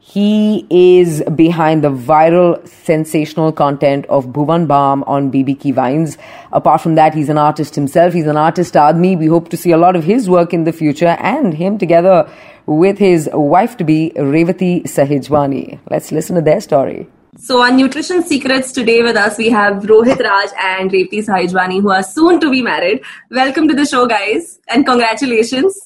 He 0.03 0.67
is 0.71 1.23
behind 1.37 1.85
the 1.85 1.91
viral, 1.91 2.67
sensational 2.67 3.53
content 3.53 4.07
of 4.07 4.29
Bhuvan 4.29 4.67
Bam 4.67 5.05
on 5.05 5.31
BB 5.31 5.75
Vines. 5.75 6.17
Apart 6.53 6.81
from 6.81 6.95
that, 6.95 7.15
he's 7.15 7.29
an 7.29 7.37
artist 7.37 7.75
himself. 7.75 8.15
He's 8.15 8.27
an 8.27 8.39
artist 8.39 8.73
Admi. 8.75 9.19
We 9.19 9.27
hope 9.27 9.51
to 9.51 9.59
see 9.59 9.73
a 9.73 9.77
lot 9.77 9.97
of 9.97 10.05
his 10.05 10.29
work 10.29 10.55
in 10.55 10.65
the 10.65 10.73
future 10.73 11.19
and 11.21 11.53
him 11.53 11.77
together 11.77 12.29
with 12.65 12.97
his 12.97 13.29
wife 13.35 13.77
to 13.77 13.85
be, 13.85 14.13
Revati 14.17 14.85
Sahijwani. 14.85 15.79
Let's 15.91 16.11
listen 16.11 16.35
to 16.37 16.43
their 16.43 16.63
story. 16.63 17.07
So 17.37 17.61
on 17.61 17.77
Nutrition 17.77 18.23
Secrets 18.23 18.73
today 18.73 19.03
with 19.03 19.17
us, 19.17 19.37
we 19.37 19.51
have 19.51 19.83
Rohit 19.83 20.19
Raj 20.19 20.51
and 20.65 20.91
Revati 20.91 21.27
Sahijwani 21.27 21.83
who 21.83 21.91
are 21.91 22.03
soon 22.03 22.41
to 22.41 22.51
be 22.51 22.63
married. 22.63 23.03
Welcome 23.31 23.69
to 23.69 23.75
the 23.75 23.85
show, 23.85 24.07
guys, 24.07 24.61
and 24.69 24.87
congratulations. 24.87 25.79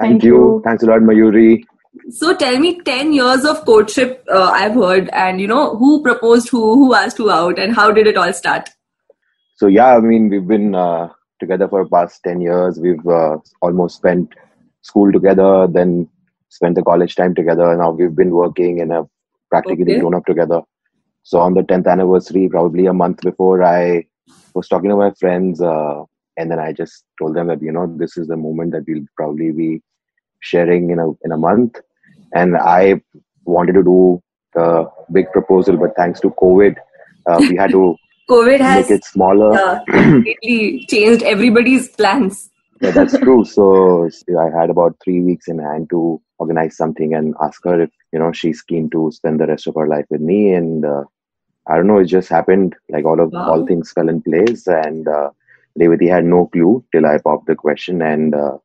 Thank, 0.00 0.24
you. 0.24 0.34
you. 0.34 0.62
Thanks 0.64 0.82
a 0.82 0.86
lot, 0.86 1.00
Mayuri. 1.00 1.64
So 2.10 2.36
tell 2.36 2.58
me, 2.58 2.80
10 2.80 3.12
years 3.12 3.44
of 3.44 3.64
courtship, 3.64 4.24
uh, 4.32 4.50
I've 4.50 4.74
heard, 4.74 5.08
and 5.10 5.40
you 5.40 5.46
know, 5.46 5.76
who 5.76 6.02
proposed 6.02 6.48
who, 6.48 6.74
who 6.74 6.94
asked 6.94 7.18
who 7.18 7.30
out, 7.30 7.58
and 7.58 7.74
how 7.74 7.90
did 7.90 8.06
it 8.06 8.16
all 8.16 8.32
start? 8.32 8.70
So, 9.56 9.66
yeah, 9.66 9.96
I 9.96 10.00
mean, 10.00 10.28
we've 10.28 10.46
been 10.46 10.74
uh, 10.74 11.08
together 11.40 11.68
for 11.68 11.84
the 11.84 11.90
past 11.90 12.22
10 12.24 12.40
years. 12.40 12.78
We've 12.78 13.06
uh, 13.06 13.38
almost 13.60 13.96
spent 13.96 14.32
school 14.82 15.12
together, 15.12 15.66
then 15.66 16.08
spent 16.48 16.76
the 16.76 16.82
college 16.82 17.14
time 17.14 17.34
together. 17.34 17.76
Now 17.76 17.90
we've 17.90 18.14
been 18.14 18.30
working 18.30 18.80
and 18.80 18.92
have 18.92 19.06
practically 19.50 19.92
okay. 19.92 20.00
grown 20.00 20.14
up 20.14 20.26
together. 20.26 20.62
So, 21.22 21.40
on 21.40 21.54
the 21.54 21.62
10th 21.62 21.86
anniversary, 21.86 22.48
probably 22.48 22.86
a 22.86 22.92
month 22.92 23.20
before, 23.20 23.62
I 23.62 24.04
was 24.54 24.68
talking 24.68 24.90
to 24.90 24.96
my 24.96 25.12
friends, 25.18 25.60
uh, 25.60 26.04
and 26.36 26.50
then 26.50 26.58
I 26.58 26.72
just 26.72 27.04
told 27.18 27.36
them 27.36 27.48
that, 27.48 27.60
you 27.60 27.72
know, 27.72 27.92
this 27.98 28.16
is 28.16 28.28
the 28.28 28.36
moment 28.36 28.72
that 28.72 28.84
we'll 28.86 29.04
probably 29.16 29.52
be 29.52 29.82
sharing 30.40 30.90
in 30.90 30.98
a 30.98 31.10
in 31.24 31.32
a 31.32 31.36
month. 31.36 31.76
And 32.32 32.56
i 32.56 33.00
wanted 33.44 33.72
to 33.72 33.82
do 33.82 34.22
the 34.54 34.88
big 35.12 35.30
proposal 35.32 35.76
but 35.76 35.94
thanks 35.96 36.20
to 36.20 36.30
covid 36.42 36.76
uh, 37.26 37.38
we 37.40 37.56
had 37.56 37.70
to 37.70 37.96
covid 38.30 38.60
has 38.60 38.88
make 38.88 38.98
it 38.98 39.04
smaller. 39.04 39.52
uh, 39.52 39.80
completely 39.88 40.86
changed 40.88 41.22
everybody's 41.22 41.88
plans. 41.88 42.50
Yeah 42.80 42.92
that's 42.92 43.18
true. 43.18 43.44
So 43.44 44.08
i 44.44 44.48
had 44.58 44.70
about 44.70 44.96
three 45.04 45.20
weeks 45.20 45.48
in 45.48 45.58
hand 45.58 45.90
to 45.90 46.20
organize 46.38 46.76
something 46.76 47.14
and 47.14 47.34
ask 47.42 47.62
her 47.64 47.82
if 47.82 47.90
you 48.12 48.18
know 48.18 48.32
she's 48.32 48.62
keen 48.62 48.88
to 48.90 49.10
spend 49.12 49.40
the 49.40 49.46
rest 49.46 49.66
of 49.66 49.74
her 49.74 49.88
life 49.88 50.06
with 50.10 50.20
me. 50.20 50.52
And 50.52 50.84
uh, 50.84 51.04
i 51.66 51.76
don't 51.76 51.86
know 51.86 51.98
it 51.98 52.06
just 52.06 52.28
happened. 52.28 52.76
Like 52.88 53.04
all 53.04 53.20
of 53.20 53.32
wow. 53.32 53.50
all 53.50 53.66
things 53.66 53.92
fell 53.92 54.08
in 54.08 54.22
place. 54.22 54.66
And 54.66 55.06
uh, 55.08 55.30
Revati 55.78 56.08
had 56.08 56.24
no 56.24 56.46
clue 56.46 56.84
till 56.92 57.06
I 57.06 57.18
popped 57.18 57.46
the 57.46 57.54
question, 57.54 58.02
and 58.02 58.34
uh, 58.34 58.56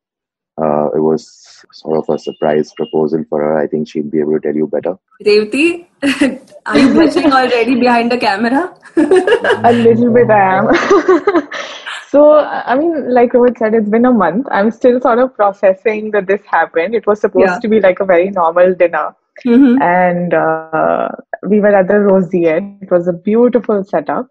uh, 0.58 0.88
it 0.94 1.00
was 1.00 1.64
sort 1.72 1.98
of 1.98 2.14
a 2.14 2.18
surprise 2.18 2.72
proposal 2.74 3.24
for 3.28 3.40
her. 3.40 3.58
I 3.58 3.66
think 3.66 3.88
she'd 3.88 4.10
be 4.10 4.20
able 4.20 4.32
to 4.34 4.40
tell 4.40 4.54
you 4.54 4.66
better. 4.66 4.96
Revati, 5.24 5.86
are 6.66 6.78
you 6.78 6.92
blushing 6.92 7.32
already 7.32 7.78
behind 7.78 8.10
the 8.10 8.18
camera? 8.18 8.74
a 8.96 9.72
little 9.72 10.12
bit, 10.12 10.30
I 10.30 10.58
am. 10.58 10.68
so, 12.08 12.38
I 12.38 12.76
mean, 12.76 13.12
like 13.12 13.32
Rohit 13.32 13.58
said, 13.58 13.74
it's 13.74 13.88
been 13.88 14.06
a 14.06 14.12
month. 14.12 14.46
I'm 14.50 14.70
still 14.70 15.00
sort 15.00 15.18
of 15.18 15.34
processing 15.34 16.10
that 16.12 16.26
this 16.26 16.40
happened. 16.46 16.94
It 16.94 17.06
was 17.06 17.20
supposed 17.20 17.48
yeah. 17.48 17.58
to 17.60 17.68
be 17.68 17.80
like 17.80 18.00
a 18.00 18.06
very 18.06 18.30
normal 18.30 18.74
dinner. 18.74 19.14
Mm-hmm. 19.44 19.82
And 19.82 20.32
uh, 20.32 21.08
we 21.46 21.60
were 21.60 21.74
at 21.74 21.88
the 21.88 22.00
Rosier. 22.00 22.60
It 22.80 22.90
was 22.90 23.08
a 23.08 23.12
beautiful 23.12 23.84
setup. 23.84 24.28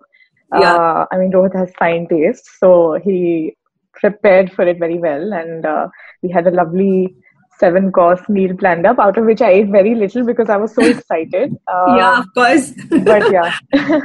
Yeah. 0.54 0.74
Uh, 0.74 1.06
I 1.12 1.18
mean, 1.18 1.32
Rohit 1.32 1.56
has 1.56 1.72
fine 1.78 2.08
taste, 2.08 2.50
so 2.60 3.00
he 3.04 3.56
prepared 3.95 4.51
for 4.51 4.67
it 4.67 4.79
very 4.79 4.97
well, 4.97 5.34
and 5.34 5.65
uh, 5.65 5.88
we 6.21 6.29
had 6.29 6.47
a 6.47 6.51
lovely 6.51 7.15
seven 7.58 7.91
course 7.91 8.21
meal 8.29 8.55
planned 8.58 8.86
up, 8.86 8.99
out 8.99 9.17
of 9.17 9.25
which 9.25 9.41
I 9.41 9.51
ate 9.51 9.69
very 9.69 9.95
little 9.95 10.25
because 10.25 10.49
I 10.49 10.58
was 10.58 10.73
so 10.73 10.84
excited. 10.84 11.55
Yeah, 11.97 12.19
of 12.19 12.34
course. 12.34 12.73
but 12.89 13.31
yeah, 13.31 13.55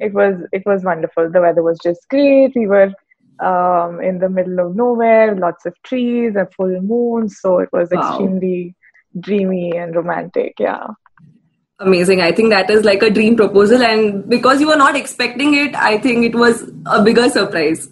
it 0.00 0.12
was 0.12 0.42
it 0.52 0.62
was 0.66 0.84
wonderful. 0.84 1.30
The 1.30 1.40
weather 1.40 1.62
was 1.62 1.78
just 1.82 2.08
great. 2.08 2.52
We 2.54 2.66
were 2.66 2.92
um, 3.40 4.00
in 4.00 4.18
the 4.18 4.28
middle 4.28 4.58
of 4.60 4.76
nowhere, 4.76 5.34
lots 5.34 5.66
of 5.66 5.74
trees, 5.82 6.36
a 6.36 6.46
full 6.56 6.80
moon, 6.80 7.28
so 7.28 7.58
it 7.58 7.70
was 7.72 7.90
wow. 7.90 8.00
extremely 8.00 8.74
dreamy 9.18 9.76
and 9.76 9.94
romantic. 9.94 10.54
Yeah. 10.58 10.86
amazing. 11.78 12.20
I 12.20 12.32
think 12.32 12.50
that 12.50 12.70
is 12.70 12.84
like 12.84 13.02
a 13.02 13.10
dream 13.10 13.36
proposal, 13.36 13.82
and 13.82 14.28
because 14.28 14.60
you 14.60 14.68
were 14.68 14.76
not 14.76 14.96
expecting 14.96 15.54
it, 15.54 15.74
I 15.74 15.98
think 15.98 16.24
it 16.24 16.34
was 16.34 16.70
a 16.86 17.02
bigger 17.02 17.28
surprise. 17.28 17.88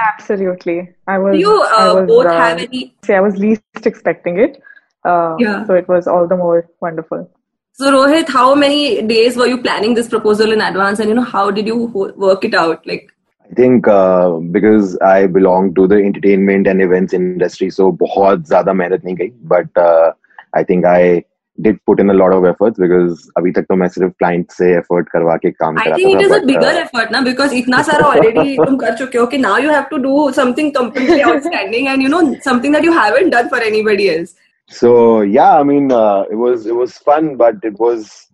Absolutely, 0.00 0.90
I 1.06 1.18
was. 1.18 1.34
Do 1.34 1.38
you 1.38 1.62
uh, 1.62 1.76
I 1.78 1.92
was, 1.92 2.08
both 2.08 2.26
uh, 2.26 2.32
have 2.32 2.58
any? 2.58 2.94
See, 3.04 3.14
I 3.14 3.20
was 3.20 3.36
least 3.36 3.86
expecting 3.86 4.38
it. 4.38 4.62
Uh, 5.04 5.36
yeah. 5.38 5.64
So 5.66 5.74
it 5.74 5.88
was 5.88 6.06
all 6.06 6.26
the 6.26 6.36
more 6.36 6.68
wonderful. 6.80 7.30
So 7.72 7.90
Rohit, 7.90 8.28
how 8.28 8.54
many 8.54 9.02
days 9.02 9.36
were 9.36 9.46
you 9.46 9.60
planning 9.62 9.94
this 9.94 10.08
proposal 10.08 10.52
in 10.52 10.60
advance, 10.60 10.98
and 11.00 11.08
you 11.08 11.14
know 11.14 11.22
how 11.22 11.50
did 11.50 11.66
you 11.66 11.86
work 12.16 12.44
it 12.44 12.54
out? 12.54 12.86
Like, 12.86 13.10
I 13.50 13.54
think 13.54 13.88
uh, 13.88 14.30
because 14.56 14.96
I 14.98 15.26
belong 15.26 15.74
to 15.74 15.86
the 15.86 15.96
entertainment 15.96 16.66
and 16.66 16.82
events 16.82 17.12
industry, 17.14 17.70
so 17.70 17.90
बहुत 17.92 18.46
ज़्यादा 18.48 18.72
मेहनत 18.72 19.04
नहीं 19.04 19.16
गई. 19.16 19.32
But 19.54 19.68
uh, 19.76 20.12
I 20.54 20.62
think 20.64 20.84
I 20.84 21.24
did 21.61 21.77
put 21.85 21.99
in 21.99 22.09
a 22.09 22.13
lot 22.13 22.33
of 22.33 22.45
efforts 22.45 22.79
because 22.79 23.29
अभी 23.37 23.51
तक 23.51 23.65
तो 23.69 23.75
मैं 23.75 23.87
सिर्फ़ 23.95 24.13
client 24.23 24.51
से 24.51 24.73
effort 24.79 25.09
करवा 25.13 25.35
के 25.45 25.51
काम 25.51 25.77
I 25.83 25.91
think 25.93 26.15
it 26.15 26.25
is 26.25 26.35
a 26.35 26.41
bigger 26.49 26.73
uh, 26.73 26.83
effort 26.83 27.11
ना 27.11 27.21
because 27.27 27.53
इतना 27.59 27.81
सारा 27.89 28.09
already 28.09 28.55
तुम 28.65 28.77
कर 28.83 28.95
चुके 28.97 29.17
हो 29.17 29.25
कि 29.27 29.39
now 29.45 29.55
you 29.65 29.71
have 29.75 29.89
to 29.89 29.99
do 30.03 30.31
something 30.39 30.71
completely 30.79 31.23
outstanding 31.23 31.89
and 31.93 32.01
you 32.01 32.13
know 32.15 32.21
something 32.49 32.77
that 32.77 32.83
you 32.89 32.93
haven't 32.99 33.37
done 33.37 33.49
for 33.49 33.61
anybody 33.71 34.09
else. 34.15 34.35
So 34.79 35.21
yeah, 35.21 35.57
I 35.59 35.63
mean 35.63 35.91
uh, 35.91 36.23
it 36.31 36.35
was 36.35 36.65
it 36.65 36.75
was 36.75 36.97
fun, 37.09 37.35
but 37.35 37.55
it 37.63 37.79
was 37.79 38.27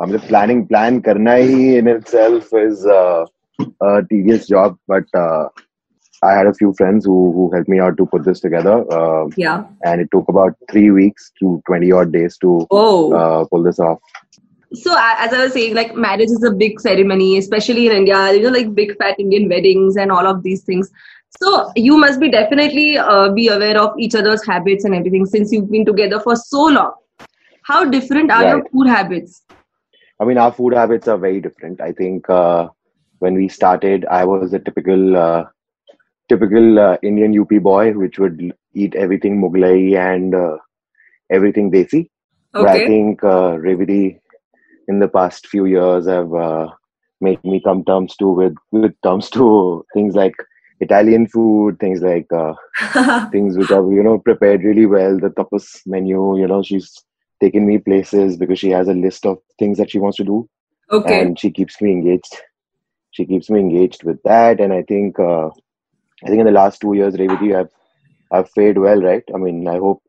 I 0.00 0.06
mean, 0.06 0.20
planning 0.20 0.66
plan 0.66 1.00
करना 1.02 1.34
ही 1.34 1.78
in 1.78 1.88
itself 1.88 2.52
is 2.52 2.86
uh, 2.86 3.24
a 3.82 4.02
tedious 4.10 4.46
job, 4.46 4.76
but 4.86 5.04
uh, 5.14 5.48
I 6.22 6.32
had 6.32 6.46
a 6.46 6.54
few 6.54 6.72
friends 6.74 7.04
who, 7.04 7.32
who 7.32 7.50
helped 7.52 7.68
me 7.68 7.78
out 7.78 7.96
to 7.96 8.06
put 8.06 8.24
this 8.24 8.40
together. 8.40 8.84
Uh, 8.92 9.28
yeah. 9.36 9.64
And 9.84 10.00
it 10.00 10.08
took 10.10 10.28
about 10.28 10.56
three 10.70 10.90
weeks 10.90 11.30
to 11.38 11.62
20 11.66 11.92
odd 11.92 12.12
days 12.12 12.36
to 12.38 12.66
oh. 12.70 13.12
uh, 13.12 13.44
pull 13.46 13.62
this 13.62 13.78
off. 13.78 13.98
So, 14.74 14.94
as 14.98 15.32
I 15.32 15.44
was 15.44 15.54
saying, 15.54 15.74
like 15.74 15.94
marriage 15.94 16.28
is 16.28 16.42
a 16.42 16.50
big 16.50 16.78
ceremony, 16.80 17.38
especially 17.38 17.86
in 17.86 17.92
India, 17.92 18.32
you 18.32 18.42
know, 18.42 18.50
like 18.50 18.74
big 18.74 18.96
fat 18.98 19.18
Indian 19.18 19.48
weddings 19.48 19.96
and 19.96 20.12
all 20.12 20.26
of 20.26 20.42
these 20.42 20.62
things. 20.62 20.90
So, 21.40 21.70
you 21.74 21.96
must 21.96 22.20
be 22.20 22.30
definitely 22.30 22.98
uh, 22.98 23.30
be 23.30 23.48
aware 23.48 23.80
of 23.80 23.98
each 23.98 24.14
other's 24.14 24.44
habits 24.46 24.84
and 24.84 24.94
everything 24.94 25.24
since 25.24 25.52
you've 25.52 25.70
been 25.70 25.86
together 25.86 26.20
for 26.20 26.36
so 26.36 26.64
long. 26.64 26.92
How 27.62 27.84
different 27.84 28.30
are 28.30 28.42
right. 28.42 28.56
your 28.56 28.68
food 28.70 28.88
habits? 28.88 29.42
I 30.20 30.24
mean, 30.24 30.36
our 30.36 30.52
food 30.52 30.74
habits 30.74 31.08
are 31.08 31.16
very 31.18 31.40
different. 31.40 31.80
I 31.80 31.92
think 31.92 32.28
uh, 32.28 32.68
when 33.20 33.34
we 33.34 33.48
started, 33.48 34.04
I 34.06 34.24
was 34.24 34.52
a 34.52 34.58
typical 34.58 35.16
uh, 35.16 35.44
typical 36.28 36.78
uh, 36.78 36.96
Indian 37.02 37.38
UP 37.38 37.62
boy, 37.62 37.92
which 37.92 38.18
would 38.18 38.52
eat 38.74 38.94
everything 38.94 39.40
Mughlai 39.40 39.98
and 39.98 40.34
uh, 40.34 40.56
everything 41.30 41.70
desi. 41.70 42.10
Okay. 42.54 42.64
But 42.64 42.68
I 42.68 42.86
think 42.86 43.24
uh, 43.24 43.52
Revati, 43.56 44.18
in 44.88 45.00
the 45.00 45.08
past 45.08 45.46
few 45.46 45.66
years, 45.66 46.06
have 46.06 46.32
uh, 46.34 46.68
made 47.20 47.42
me 47.44 47.60
come 47.62 47.84
terms 47.84 48.16
to 48.16 48.28
with 48.28 48.54
with 48.70 48.94
terms 49.02 49.30
to 49.30 49.84
things 49.94 50.14
like 50.14 50.34
Italian 50.80 51.26
food, 51.26 51.78
things 51.78 52.00
like 52.00 52.26
uh, 52.32 52.54
things 53.30 53.56
which 53.56 53.70
are 53.70 53.92
you 53.92 54.02
know 54.02 54.18
prepared 54.18 54.62
really 54.62 54.86
well. 54.86 55.18
The 55.18 55.30
tapas 55.30 55.80
menu, 55.86 56.38
you 56.38 56.46
know, 56.46 56.62
she's 56.62 56.92
taken 57.40 57.66
me 57.66 57.78
places 57.78 58.36
because 58.36 58.58
she 58.58 58.70
has 58.70 58.88
a 58.88 58.94
list 58.94 59.26
of 59.26 59.38
things 59.58 59.78
that 59.78 59.90
she 59.90 59.98
wants 59.98 60.16
to 60.18 60.24
do. 60.24 60.48
Okay. 60.90 61.20
And 61.20 61.38
she 61.38 61.50
keeps 61.50 61.80
me 61.80 61.92
engaged. 61.92 62.36
She 63.10 63.26
keeps 63.26 63.50
me 63.50 63.60
engaged 63.60 64.04
with 64.04 64.22
that, 64.22 64.60
and 64.60 64.72
I 64.72 64.82
think 64.82 65.18
uh, 65.18 65.50
I 66.24 66.28
think 66.28 66.40
in 66.40 66.46
the 66.46 66.52
last 66.52 66.80
two 66.80 66.94
years, 66.94 67.14
Revati, 67.14 67.54
I've 67.56 67.70
I've 68.30 68.50
fared 68.50 68.78
well, 68.78 69.00
right? 69.00 69.22
I 69.34 69.38
mean, 69.38 69.66
I 69.68 69.78
hope 69.78 70.02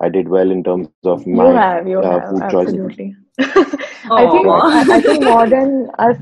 I 0.00 0.08
did 0.08 0.28
well 0.28 0.50
in 0.50 0.62
terms 0.62 0.88
of 1.04 1.26
my 1.26 1.48
you 1.48 1.56
have, 1.56 1.88
you 1.88 2.00
uh, 2.00 2.20
have, 2.20 2.30
food 2.30 2.42
absolutely. 2.42 3.16
I 4.10 4.30
think 4.30 4.46
I 4.46 5.00
think 5.00 5.24
more 5.24 5.48
than 5.48 5.90
us 5.98 6.16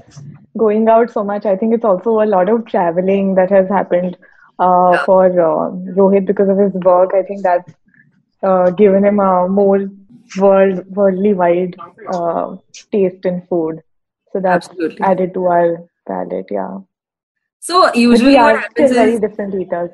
going 0.56 0.88
out 0.88 1.10
so 1.10 1.22
much, 1.24 1.44
I 1.46 1.56
think 1.56 1.74
it's 1.74 1.84
also 1.84 2.22
a 2.22 2.26
lot 2.26 2.48
of 2.48 2.66
traveling 2.66 3.34
that 3.34 3.50
has 3.50 3.68
happened 3.68 4.16
uh, 4.58 5.04
for 5.04 5.26
uh, 5.26 5.70
Rohit 5.98 6.26
because 6.26 6.48
of 6.48 6.58
his 6.58 6.72
work. 6.72 7.12
I 7.14 7.22
think 7.22 7.42
that's 7.42 7.72
uh, 8.42 8.70
given 8.70 9.04
him 9.04 9.20
a 9.20 9.48
more 9.48 9.90
world 10.38 10.86
worldly 10.88 11.34
wide 11.34 11.76
uh, 12.12 12.56
taste 12.90 13.24
in 13.24 13.42
food. 13.48 13.82
So 14.32 14.40
that's 14.40 14.68
absolutely. 14.68 15.00
added 15.00 15.34
to 15.34 15.46
our 15.46 15.88
palate. 16.06 16.46
Yeah. 16.50 16.78
So 17.66 17.92
usually 17.94 18.34
what 18.36 18.60
happens 18.60 18.90
is 18.90 18.96
very 18.96 19.18
different 19.18 19.54
eaters. 19.60 19.90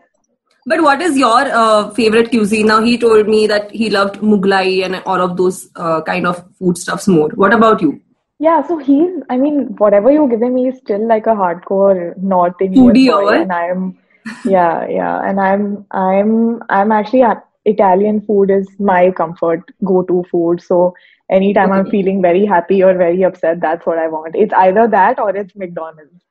But 0.66 0.82
what 0.82 1.00
is 1.00 1.16
your 1.16 1.44
uh, 1.60 1.90
favorite 1.90 2.28
cuisine? 2.30 2.66
Now 2.66 2.82
he 2.82 2.98
told 2.98 3.28
me 3.28 3.46
that 3.46 3.70
he 3.70 3.88
loved 3.88 4.16
Mughlai 4.16 4.84
and 4.84 4.96
all 5.06 5.22
of 5.22 5.38
those 5.38 5.70
uh, 5.76 6.02
kind 6.02 6.26
of 6.26 6.44
foodstuffs 6.58 7.08
more. 7.08 7.30
What 7.30 7.54
about 7.54 7.80
you? 7.80 8.00
Yeah, 8.38 8.66
so 8.66 8.76
he's. 8.76 9.22
I 9.30 9.38
mean, 9.38 9.74
whatever 9.78 10.12
you 10.12 10.28
give 10.28 10.42
him, 10.42 10.56
he's 10.56 10.76
still 10.78 11.06
like 11.08 11.26
a 11.26 11.34
hardcore 11.34 12.14
North 12.18 12.60
Indian 12.60 12.84
foodie, 12.84 13.06
boy, 13.10 13.40
and 13.40 13.52
I'm. 13.52 13.98
Yeah, 14.44 14.86
yeah, 14.88 15.22
and 15.30 15.40
I'm. 15.40 15.86
I'm. 15.92 16.62
I'm 16.68 16.92
actually. 16.92 17.24
Italian 17.64 18.20
food 18.26 18.50
is 18.50 18.68
my 18.80 19.12
comfort 19.12 19.70
go-to 19.84 20.24
food. 20.30 20.60
So 20.60 20.94
anytime 21.30 21.70
okay. 21.70 21.78
I'm 21.78 21.90
feeling 21.90 22.20
very 22.20 22.44
happy 22.44 22.82
or 22.82 22.92
very 22.98 23.22
upset, 23.22 23.60
that's 23.60 23.86
what 23.86 23.98
I 23.98 24.08
want. 24.08 24.34
It's 24.34 24.52
either 24.52 24.88
that 24.88 25.20
or 25.20 25.30
it's 25.34 25.54
McDonald's. 25.54 26.22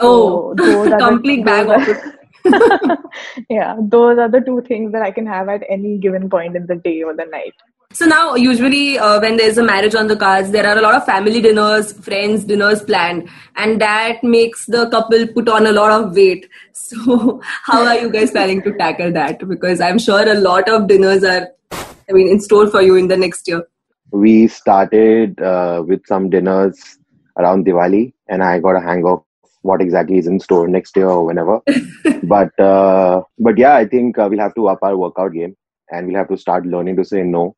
Oh, 0.00 0.54
so 0.58 0.98
complete 0.98 1.44
bag 1.44 1.68
of 1.68 2.14
yeah, 3.50 3.76
those 3.80 4.18
are 4.18 4.28
the 4.28 4.40
two 4.40 4.62
things 4.62 4.92
that 4.92 5.02
I 5.02 5.10
can 5.10 5.26
have 5.26 5.48
at 5.48 5.62
any 5.68 5.98
given 5.98 6.30
point 6.30 6.56
in 6.56 6.66
the 6.66 6.76
day 6.76 7.02
or 7.02 7.14
the 7.14 7.26
night. 7.26 7.54
So 7.92 8.06
now, 8.06 8.36
usually, 8.36 8.98
uh, 8.98 9.20
when 9.20 9.36
there's 9.36 9.58
a 9.58 9.64
marriage 9.64 9.96
on 9.96 10.06
the 10.06 10.14
cards, 10.14 10.52
there 10.52 10.64
are 10.64 10.78
a 10.78 10.80
lot 10.80 10.94
of 10.94 11.04
family 11.04 11.40
dinners, 11.40 11.92
friends 11.92 12.44
dinners 12.44 12.84
planned, 12.84 13.28
and 13.56 13.80
that 13.80 14.22
makes 14.22 14.66
the 14.66 14.88
couple 14.90 15.26
put 15.26 15.48
on 15.48 15.66
a 15.66 15.72
lot 15.72 15.90
of 15.92 16.14
weight. 16.14 16.48
So, 16.72 17.40
how 17.42 17.84
are 17.84 17.96
you 17.96 18.10
guys 18.10 18.32
planning 18.32 18.62
to 18.62 18.72
tackle 18.76 19.12
that? 19.12 19.46
Because 19.46 19.80
I'm 19.80 19.98
sure 19.98 20.28
a 20.28 20.34
lot 20.34 20.68
of 20.68 20.88
dinners 20.88 21.22
are, 21.22 21.48
I 21.72 22.12
mean, 22.12 22.28
in 22.28 22.40
store 22.40 22.68
for 22.68 22.80
you 22.80 22.96
in 22.96 23.06
the 23.06 23.16
next 23.16 23.46
year. 23.46 23.64
We 24.10 24.48
started 24.48 25.40
uh, 25.40 25.84
with 25.86 26.04
some 26.06 26.30
dinners 26.30 26.98
around 27.36 27.66
Diwali, 27.66 28.12
and 28.28 28.42
I 28.42 28.58
got 28.58 28.76
a 28.76 28.80
hang 28.80 29.04
of 29.04 29.22
what 29.62 29.82
exactly 29.82 30.18
is 30.18 30.26
in 30.26 30.40
store 30.40 30.68
next 30.68 30.96
year 30.96 31.08
or 31.08 31.24
whenever. 31.24 31.60
but 32.24 32.58
uh, 32.58 33.22
but 33.38 33.58
yeah, 33.58 33.76
I 33.76 33.86
think 33.86 34.18
uh, 34.18 34.28
we'll 34.30 34.40
have 34.40 34.54
to 34.54 34.68
up 34.68 34.78
our 34.82 34.96
workout 34.96 35.32
game 35.32 35.56
and 35.90 36.06
we'll 36.06 36.16
have 36.16 36.28
to 36.28 36.38
start 36.38 36.66
learning 36.66 36.96
to 36.96 37.04
say 37.04 37.22
no 37.22 37.56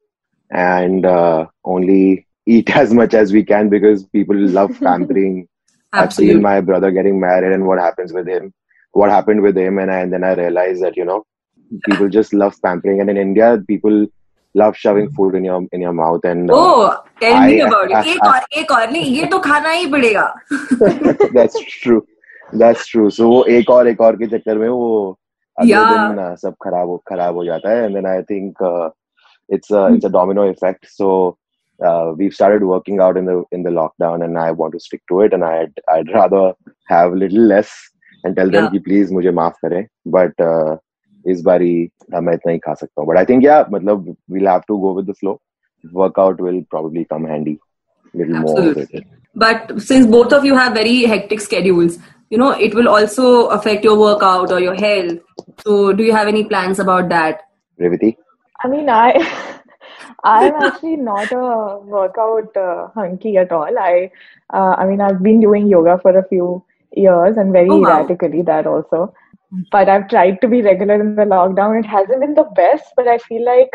and 0.50 1.06
uh, 1.06 1.46
only 1.64 2.26
eat 2.46 2.74
as 2.76 2.92
much 2.92 3.14
as 3.14 3.32
we 3.32 3.44
can 3.44 3.68
because 3.68 4.04
people 4.04 4.36
love 4.36 4.78
pampering. 4.80 5.48
I've 5.94 6.12
seen 6.12 6.40
my 6.40 6.62
brother 6.62 6.90
getting 6.90 7.20
married 7.20 7.52
and 7.52 7.66
what 7.66 7.78
happens 7.78 8.14
with 8.14 8.26
him. 8.26 8.54
What 8.92 9.10
happened 9.10 9.42
with 9.42 9.56
him, 9.56 9.78
and, 9.78 9.90
I, 9.90 10.00
and 10.00 10.12
then 10.12 10.24
I 10.24 10.34
realized 10.34 10.82
that 10.82 10.96
you 10.96 11.04
know 11.04 11.24
people 11.84 12.08
just 12.08 12.32
love 12.32 12.54
pampering, 12.62 13.00
and 13.00 13.10
in 13.10 13.16
India 13.16 13.58
people 13.66 14.06
love 14.54 14.76
shoving 14.76 15.10
food 15.12 15.34
in 15.34 15.44
your 15.44 15.66
in 15.72 15.80
your 15.80 15.92
mouth 15.92 16.24
and 16.24 16.50
uh, 16.50 16.54
oh 16.54 17.04
tell 17.20 17.34
I, 17.34 17.46
me 17.46 17.60
about 17.60 17.92
I, 17.92 18.00
it 18.00 18.06
एक 18.06 18.24
और 18.26 18.40
एक 18.60 18.70
और 18.70 18.90
नहीं 18.90 19.14
ये 19.16 19.26
तो 19.26 19.38
खाना 19.48 19.70
ही 19.70 19.86
पड़ेगा 19.92 20.34
that's 21.34 21.58
true 21.82 22.02
that's 22.52 22.86
true 22.86 23.10
so 23.10 23.28
वो 23.32 23.44
एक 23.58 23.70
और 23.70 23.88
एक 23.88 24.00
और 24.00 24.16
के 24.16 24.26
चक्कर 24.38 24.58
में 24.58 24.68
वो 24.68 25.18
अगले 25.60 25.72
yeah. 25.72 26.08
दिन 26.08 26.24
uh, 26.24 26.36
सब 26.40 26.54
खराब 26.64 26.88
हो 26.88 27.02
खराब 27.08 27.36
हो 27.36 27.44
जाता 27.44 27.70
है 27.70 27.86
and 27.86 27.96
then 27.96 28.06
I 28.06 28.22
think 28.32 28.60
uh, 28.60 28.90
it's 29.48 29.70
a 29.70 29.86
it's 29.94 30.04
a 30.04 30.10
domino 30.10 30.48
effect 30.50 30.86
so 30.90 31.38
uh, 31.80 32.12
we've 32.16 32.34
started 32.34 32.64
working 32.64 33.00
out 33.00 33.16
in 33.16 33.24
the 33.24 33.42
in 33.52 33.62
the 33.62 33.70
lockdown 33.70 34.24
and 34.24 34.38
I 34.38 34.50
want 34.50 34.72
to 34.74 34.80
stick 34.80 35.02
to 35.08 35.20
it 35.22 35.32
and 35.32 35.44
I'd 35.44 35.80
I'd 35.88 36.12
rather 36.14 36.52
have 36.88 37.12
a 37.12 37.16
little 37.16 37.44
less 37.54 37.72
and 38.24 38.36
tell 38.36 38.50
yeah. 38.50 38.62
them. 38.62 38.70
कि 38.72 38.84
please 38.84 39.12
मुझे 39.12 39.30
माफ़ 39.40 39.56
करें 39.64 39.86
but 40.06 40.44
uh, 40.50 40.76
इस 41.31 41.41
बारी 41.45 41.73
मैं 42.13 42.33
इतना 42.33 42.51
ही 42.51 42.57
खा 42.65 42.73
सकता 42.73 43.01
हूँ 43.01 43.09
but 43.09 43.19
I 43.21 43.25
think 43.29 43.47
yeah 43.47 43.65
मतलब 43.71 44.15
we'll 44.29 44.51
have 44.53 44.65
to 44.71 44.79
go 44.83 44.93
with 44.99 45.07
the 45.07 45.15
flow 45.21 45.39
workout 46.01 46.39
will 46.41 46.61
probably 46.75 47.05
come 47.05 47.25
handy 47.31 47.57
little 48.13 48.37
Absolutely. 48.37 48.65
more 48.65 48.75
with 48.75 48.93
it 48.93 49.03
but 49.35 49.73
since 49.89 50.07
both 50.13 50.37
of 50.37 50.45
you 50.45 50.55
have 50.55 50.73
very 50.73 50.95
hectic 51.15 51.41
schedules 51.41 51.97
you 52.29 52.37
know 52.37 52.51
it 52.67 52.73
will 52.79 52.89
also 52.93 53.47
affect 53.57 53.83
your 53.89 53.97
workout 54.03 54.51
or 54.51 54.61
your 54.67 54.75
health 54.75 55.43
so 55.65 55.93
do 55.99 56.03
you 56.03 56.13
have 56.13 56.27
any 56.27 56.43
plans 56.53 56.79
about 56.79 57.09
that 57.09 57.43
Revati? 57.79 58.15
I 58.63 58.67
mean, 58.67 58.89
I 58.89 59.13
I'm 60.23 60.55
actually 60.55 60.97
not 60.97 61.31
a 61.31 61.79
workout 61.79 62.55
uh, 62.57 62.87
hunky 62.95 63.37
at 63.37 63.51
all. 63.51 63.77
I 63.79 64.11
uh, 64.53 64.75
I 64.77 64.85
mean, 64.85 65.01
I've 65.01 65.21
been 65.21 65.41
doing 65.41 65.67
yoga 65.67 65.99
for 66.01 66.17
a 66.17 66.27
few 66.27 66.63
years 66.94 67.36
and 67.36 67.52
very 67.52 67.68
oh, 67.68 67.78
wow. 67.78 68.00
erratically 68.00 68.42
that 68.42 68.66
also. 68.66 69.14
But 69.70 69.88
I've 69.88 70.08
tried 70.08 70.40
to 70.40 70.48
be 70.48 70.62
regular 70.62 70.94
in 70.94 71.14
the 71.14 71.24
lockdown. 71.24 71.78
It 71.78 71.86
hasn't 71.86 72.20
been 72.20 72.34
the 72.34 72.48
best, 72.56 72.84
but 72.96 73.06
I 73.06 73.18
feel 73.18 73.44
like 73.44 73.70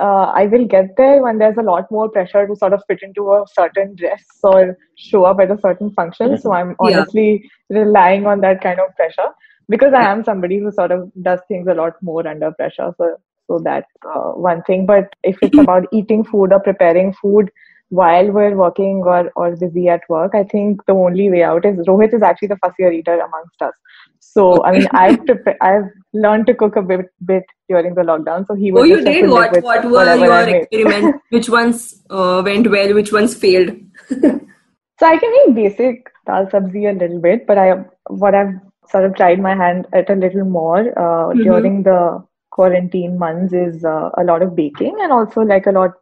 uh, 0.00 0.30
I 0.34 0.46
will 0.46 0.66
get 0.66 0.96
there 0.96 1.22
when 1.22 1.38
there's 1.38 1.56
a 1.56 1.62
lot 1.62 1.90
more 1.90 2.08
pressure 2.08 2.46
to 2.46 2.54
sort 2.54 2.72
of 2.72 2.82
fit 2.86 3.00
into 3.02 3.32
a 3.32 3.44
certain 3.52 3.96
dress 3.96 4.24
or 4.42 4.76
show 4.96 5.24
up 5.24 5.40
at 5.40 5.50
a 5.50 5.58
certain 5.60 5.90
function. 5.90 6.38
So 6.38 6.52
I'm 6.52 6.76
honestly 6.78 7.50
yeah. 7.70 7.78
relying 7.78 8.26
on 8.26 8.40
that 8.42 8.60
kind 8.60 8.78
of 8.78 8.94
pressure 8.94 9.28
because 9.68 9.94
I 9.94 10.04
am 10.04 10.22
somebody 10.22 10.58
who 10.58 10.70
sort 10.70 10.92
of 10.92 11.10
does 11.22 11.40
things 11.48 11.66
a 11.66 11.74
lot 11.74 11.94
more 12.02 12.26
under 12.26 12.52
pressure. 12.52 12.92
So 12.98 13.16
so 13.48 13.60
that's 13.62 13.90
uh, 14.04 14.32
one 14.32 14.62
thing. 14.62 14.86
But 14.86 15.14
if 15.22 15.38
it's 15.42 15.58
about 15.66 15.86
eating 15.92 16.24
food 16.24 16.52
or 16.52 16.60
preparing 16.60 17.12
food, 17.14 17.50
while 17.90 18.30
we're 18.30 18.56
working 18.56 19.02
or, 19.04 19.30
or 19.36 19.56
busy 19.56 19.88
at 19.88 20.00
work, 20.08 20.34
I 20.34 20.44
think 20.44 20.84
the 20.86 20.92
only 20.92 21.30
way 21.30 21.42
out 21.42 21.64
is 21.64 21.76
Rohit 21.86 22.14
is 22.14 22.22
actually 22.22 22.48
the 22.48 22.56
fussier 22.56 22.92
eater 22.92 23.14
amongst 23.14 23.62
us. 23.62 23.72
So 24.20 24.64
I 24.64 24.72
mean, 24.72 24.86
I've 24.92 25.18
prepa- 25.20 25.56
I've 25.60 25.90
learned 26.12 26.46
to 26.48 26.54
cook 26.54 26.76
a 26.76 26.82
bit 26.82 27.06
bit 27.24 27.44
during 27.68 27.94
the 27.94 28.02
lockdown. 28.02 28.46
So 28.46 28.54
he 28.54 28.72
was. 28.72 28.82
Oh, 28.82 28.84
you 28.84 29.04
did. 29.04 29.30
What 29.30 29.62
what 29.62 29.84
were 29.84 30.14
your 30.16 30.48
experiments? 30.48 31.18
which 31.30 31.48
ones 31.48 32.02
uh, 32.10 32.42
went 32.44 32.70
well? 32.70 32.92
Which 32.94 33.12
ones 33.12 33.34
failed? 33.34 33.70
so 34.08 35.06
I 35.06 35.16
can 35.16 35.32
eat 35.40 35.54
basic 35.54 36.10
dal 36.26 36.46
sabzi 36.46 36.90
a 36.90 36.98
little 36.98 37.20
bit, 37.20 37.46
but 37.46 37.56
I 37.56 37.84
what 38.08 38.34
I've 38.34 38.54
sort 38.90 39.04
of 39.04 39.14
tried 39.14 39.40
my 39.40 39.54
hand 39.54 39.86
at 39.92 40.10
a 40.10 40.14
little 40.14 40.44
more 40.44 40.80
uh, 40.80 41.28
mm-hmm. 41.28 41.42
during 41.42 41.82
the 41.82 42.24
quarantine 42.50 43.18
months 43.18 43.52
is 43.52 43.84
uh, 43.84 44.10
a 44.18 44.24
lot 44.24 44.42
of 44.42 44.56
baking 44.56 44.96
and 45.02 45.12
also 45.12 45.42
like 45.42 45.66
a 45.66 45.72
lot 45.72 45.92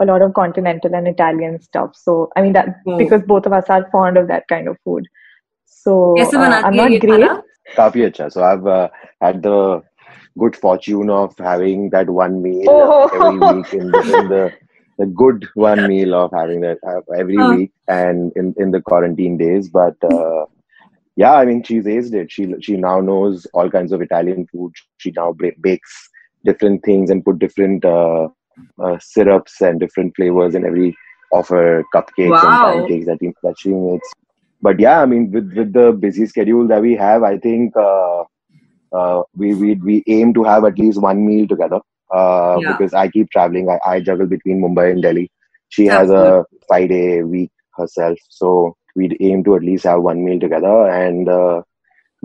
a 0.00 0.04
lot 0.04 0.22
of 0.22 0.34
continental 0.34 0.94
and 0.94 1.06
Italian 1.06 1.60
stuff. 1.60 1.94
So 1.94 2.30
I 2.36 2.42
mean 2.42 2.52
that 2.54 2.76
oh. 2.86 2.98
because 2.98 3.22
both 3.22 3.46
of 3.46 3.52
us 3.52 3.68
are 3.68 3.88
fond 3.90 4.16
of 4.16 4.28
that 4.28 4.48
kind 4.48 4.68
of 4.68 4.76
food. 4.84 5.06
So 5.66 6.14
uh, 6.18 6.62
I'm 6.64 6.76
not 6.76 6.88
great. 6.88 7.02
Kafi 7.76 8.08
acha. 8.08 8.32
So 8.32 8.42
I've 8.42 8.66
uh, 8.66 8.88
had 9.20 9.42
the 9.42 9.82
good 10.38 10.56
fortune 10.56 11.10
of 11.10 11.36
having 11.38 11.90
that 11.90 12.08
one 12.08 12.42
meal 12.42 12.66
oh. 12.68 13.08
every 13.14 13.38
week 13.56 13.72
in 13.72 13.90
the, 13.90 14.18
in 14.18 14.28
the, 14.28 14.52
the 14.98 15.06
good 15.06 15.48
one 15.54 15.86
meal 15.86 16.14
of 16.14 16.30
having 16.32 16.60
that 16.62 16.78
uh, 16.86 17.00
every 17.16 17.36
oh. 17.38 17.56
week 17.56 17.72
and 17.88 18.32
in, 18.36 18.54
in 18.58 18.70
the 18.70 18.80
quarantine 18.80 19.36
days. 19.36 19.68
But 19.68 19.96
uh, 20.12 20.46
yeah, 21.16 21.34
I 21.34 21.44
mean, 21.44 21.62
she's 21.62 21.84
aced 21.84 22.14
it. 22.14 22.30
She 22.30 22.52
she 22.60 22.76
now 22.76 23.00
knows 23.00 23.46
all 23.52 23.70
kinds 23.70 23.92
of 23.92 24.00
Italian 24.00 24.46
food. 24.46 24.72
She 24.98 25.12
now 25.12 25.36
bakes 25.60 26.08
different 26.44 26.82
things 26.84 27.10
and 27.10 27.24
put 27.24 27.38
different 27.38 27.84
uh, 27.84 28.28
uh, 28.81 28.97
syrups 28.99 29.61
and 29.61 29.79
different 29.79 30.15
flavors 30.15 30.55
in 30.55 30.65
every 30.65 30.95
of 31.33 31.47
her 31.49 31.83
cupcakes 31.93 32.29
wow. 32.29 32.71
and 32.71 32.81
pancakes 32.81 33.05
that, 33.07 33.17
he, 33.19 33.31
that 33.43 33.55
she 33.57 33.69
makes. 33.69 34.07
But 34.61 34.79
yeah, 34.79 35.01
I 35.01 35.05
mean, 35.05 35.31
with, 35.31 35.51
with 35.55 35.73
the 35.73 35.91
busy 35.91 36.25
schedule 36.25 36.67
that 36.67 36.81
we 36.81 36.95
have, 36.95 37.23
I 37.23 37.37
think 37.37 37.75
uh, 37.75 38.23
uh, 38.93 39.23
we, 39.35 39.53
we 39.53 39.75
we 39.75 40.03
aim 40.07 40.33
to 40.33 40.43
have 40.43 40.63
at 40.63 40.79
least 40.79 41.01
one 41.01 41.25
meal 41.25 41.47
together. 41.47 41.79
Uh, 42.13 42.57
yeah. 42.61 42.71
Because 42.71 42.93
I 42.93 43.07
keep 43.09 43.29
traveling, 43.31 43.69
I, 43.69 43.79
I, 43.85 43.99
juggle 43.99 44.27
between 44.27 44.61
Mumbai 44.61 44.91
and 44.91 45.01
Delhi. 45.01 45.29
She 45.69 45.85
has 45.87 46.09
a 46.09 46.45
five 46.69 46.89
day 46.89 47.23
week 47.23 47.51
herself, 47.77 48.17
so 48.29 48.77
we'd 48.95 49.17
aim 49.19 49.43
to 49.43 49.55
at 49.55 49.63
least 49.63 49.85
have 49.85 50.01
one 50.01 50.23
meal 50.23 50.39
together. 50.39 50.89
And 50.89 51.27
uh, 51.27 51.61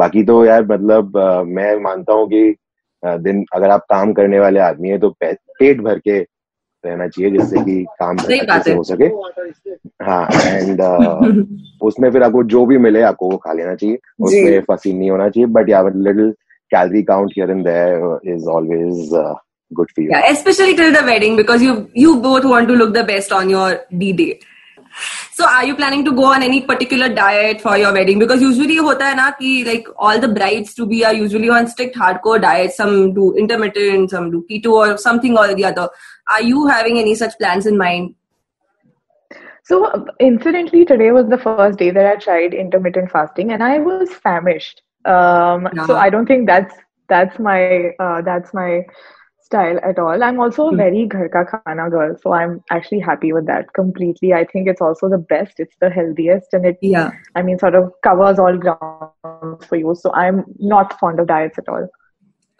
बाकी 0.00 0.24
तो 0.26 0.44
यार 0.44 0.66
मतलब 0.66 1.16
uh, 1.16 1.44
मैं 1.44 1.76
मानता 1.82 2.12
हूँ 2.12 2.28
कि 2.28 2.56
दिन 3.05 3.45
अगर 3.53 3.69
आप 3.69 3.81
काम 3.81 4.13
करने 4.13 4.39
वाले 4.39 4.59
आदमी 4.59 4.89
है 4.89 4.97
तो 4.97 5.09
पेट 5.23 5.81
भर 5.81 5.99
के 5.99 6.19
रहना 6.85 7.07
चाहिए 7.07 7.31
जिससे 7.31 7.59
कि 7.59 7.85
काम 8.03 8.17
अच्छे 8.17 8.73
हो। 8.73 8.83
सके। 8.83 9.05
हाँ 10.03 10.29
एंड 10.33 10.81
uh, 10.81 11.45
उसमें 11.81 12.11
फिर 12.11 12.23
आपको 12.23 12.43
जो 12.43 12.65
भी 12.65 12.77
मिले 12.77 13.01
आपको 13.01 13.29
वो 13.29 13.37
खा 13.37 13.53
लेना 13.53 13.75
चाहिए। 13.75 13.97
उसमें 14.19 14.61
फसीन 14.71 14.97
नहीं 14.97 15.09
होना 15.11 15.29
चाहिए 15.29 15.47
but 15.47 15.69
you 15.69 15.75
have 15.75 15.87
little 15.87 16.31
calorie 16.71 17.03
count 17.03 17.31
here 17.37 17.51
and 17.51 17.63
there 17.65 18.19
is 18.35 18.45
always 18.45 19.09
good 19.73 19.87
for 19.91 20.33
specially 20.35 20.73
till 20.73 20.93
the 20.93 21.05
wedding 21.05 21.37
because 21.37 21.63
you 21.63 21.75
you 21.97 22.13
both 22.13 22.41
want 22.45 22.67
to 22.67 22.73
look 22.73 22.89
the 22.89 22.97
best 22.97 23.33
on 23.33 23.49
your 23.49 23.85
D 23.93 24.13
date 24.13 24.39
So 25.31 25.45
are 25.45 25.65
you 25.65 25.75
planning 25.75 26.05
to 26.05 26.11
go 26.11 26.25
on 26.25 26.43
any 26.43 26.61
particular 26.61 27.09
diet 27.09 27.61
for 27.61 27.77
your 27.77 27.93
wedding? 27.93 28.19
Because 28.19 28.41
usually 28.41 28.77
hota 28.77 29.05
hai 29.05 29.13
na 29.13 29.31
ki 29.31 29.63
like 29.65 29.87
all 29.97 30.19
the 30.19 30.27
brides 30.27 30.73
to 30.75 30.85
be 30.85 31.03
are 31.05 31.13
usually 31.13 31.49
on 31.49 31.67
strict 31.67 31.95
hardcore 31.95 32.41
diet 32.41 32.71
Some 32.73 33.13
do 33.13 33.35
intermittent, 33.35 34.11
some 34.11 34.31
do 34.31 34.45
keto 34.49 34.71
or 34.71 34.97
something 34.97 35.37
or 35.37 35.53
the 35.53 35.65
other. 35.65 35.89
Are 36.31 36.41
you 36.41 36.67
having 36.67 36.99
any 36.99 37.15
such 37.15 37.37
plans 37.37 37.65
in 37.65 37.77
mind? 37.77 38.15
So, 39.63 40.05
incidentally, 40.19 40.85
today 40.85 41.11
was 41.11 41.27
the 41.27 41.39
first 41.39 41.79
day 41.79 41.89
that 41.89 42.05
I 42.05 42.15
tried 42.17 42.53
intermittent 42.53 43.11
fasting, 43.11 43.51
and 43.51 43.63
I 43.63 43.79
was 43.79 44.09
famished. 44.13 44.83
Um. 45.05 45.67
So 45.87 45.97
I 45.97 46.09
don't 46.09 46.27
think 46.27 46.47
that's 46.47 46.73
that's 47.07 47.39
my 47.39 47.91
uh, 47.99 48.21
that's 48.21 48.53
my 48.53 48.85
style 49.45 49.79
at 49.83 49.99
all. 49.99 50.23
I'm 50.23 50.39
also 50.39 50.67
a 50.67 50.69
hmm. 50.71 50.77
very 50.77 51.05
ghar 51.05 51.29
ka 51.29 51.43
khana 51.51 51.89
girl, 51.89 52.15
so 52.21 52.33
I'm 52.33 52.63
actually 52.77 52.99
happy 52.99 53.31
with 53.33 53.45
that 53.47 53.73
completely. 53.73 54.33
I 54.33 54.43
think 54.45 54.67
it's 54.67 54.81
also 54.81 55.09
the 55.09 55.19
best. 55.33 55.59
It's 55.59 55.75
the 55.79 55.89
healthiest, 55.89 56.53
and 56.53 56.65
it 56.65 56.79
yeah. 56.81 57.11
I 57.35 57.43
mean, 57.43 57.59
sort 57.59 57.75
of 57.75 57.91
covers 58.01 58.39
all 58.39 58.57
ground 58.57 59.65
for 59.69 59.75
you. 59.75 59.95
So 59.95 60.13
I'm 60.13 60.43
not 60.59 60.99
fond 60.99 61.19
of 61.19 61.27
diets 61.27 61.59
at 61.59 61.69
all. 61.69 61.87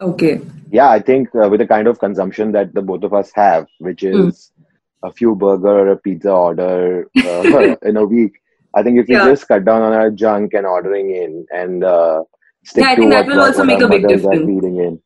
Okay. 0.00 0.40
Yeah, 0.70 0.90
I 0.90 1.00
think 1.00 1.34
uh, 1.34 1.48
with 1.48 1.60
the 1.60 1.66
kind 1.66 1.88
of 1.88 1.98
consumption 1.98 2.52
that 2.52 2.74
the 2.74 2.82
both 2.82 3.02
of 3.02 3.14
us 3.14 3.32
have, 3.34 3.66
which 3.78 4.02
hmm. 4.02 4.28
is 4.28 4.52
mm. 4.60 5.08
a 5.08 5.12
few 5.12 5.34
burger 5.34 5.78
or 5.80 5.88
a 5.92 5.96
pizza 5.96 6.30
order 6.30 7.08
uh, 7.16 7.76
in 7.82 7.96
a 7.96 8.04
week, 8.04 8.38
I 8.74 8.82
think 8.82 9.00
if 9.00 9.08
we 9.08 9.16
yeah. 9.16 9.24
just 9.24 9.48
cut 9.48 9.64
down 9.64 9.82
on 9.82 9.94
our 9.94 10.10
junk 10.10 10.52
and 10.54 10.66
ordering 10.66 11.10
in 11.10 11.46
and 11.50 11.82
uh, 11.82 12.22
stick 12.64 12.84
yeah, 12.84 12.90
I 12.90 12.94
to 12.94 13.00
think 13.00 13.12
what, 13.12 13.26
that 13.26 13.34
will 13.34 13.42
also 13.42 13.64
make 13.64 13.80
a 13.80 13.88
big 13.88 14.06
difference. 14.06 14.46
Feeding 14.46 14.76
in 14.76 15.00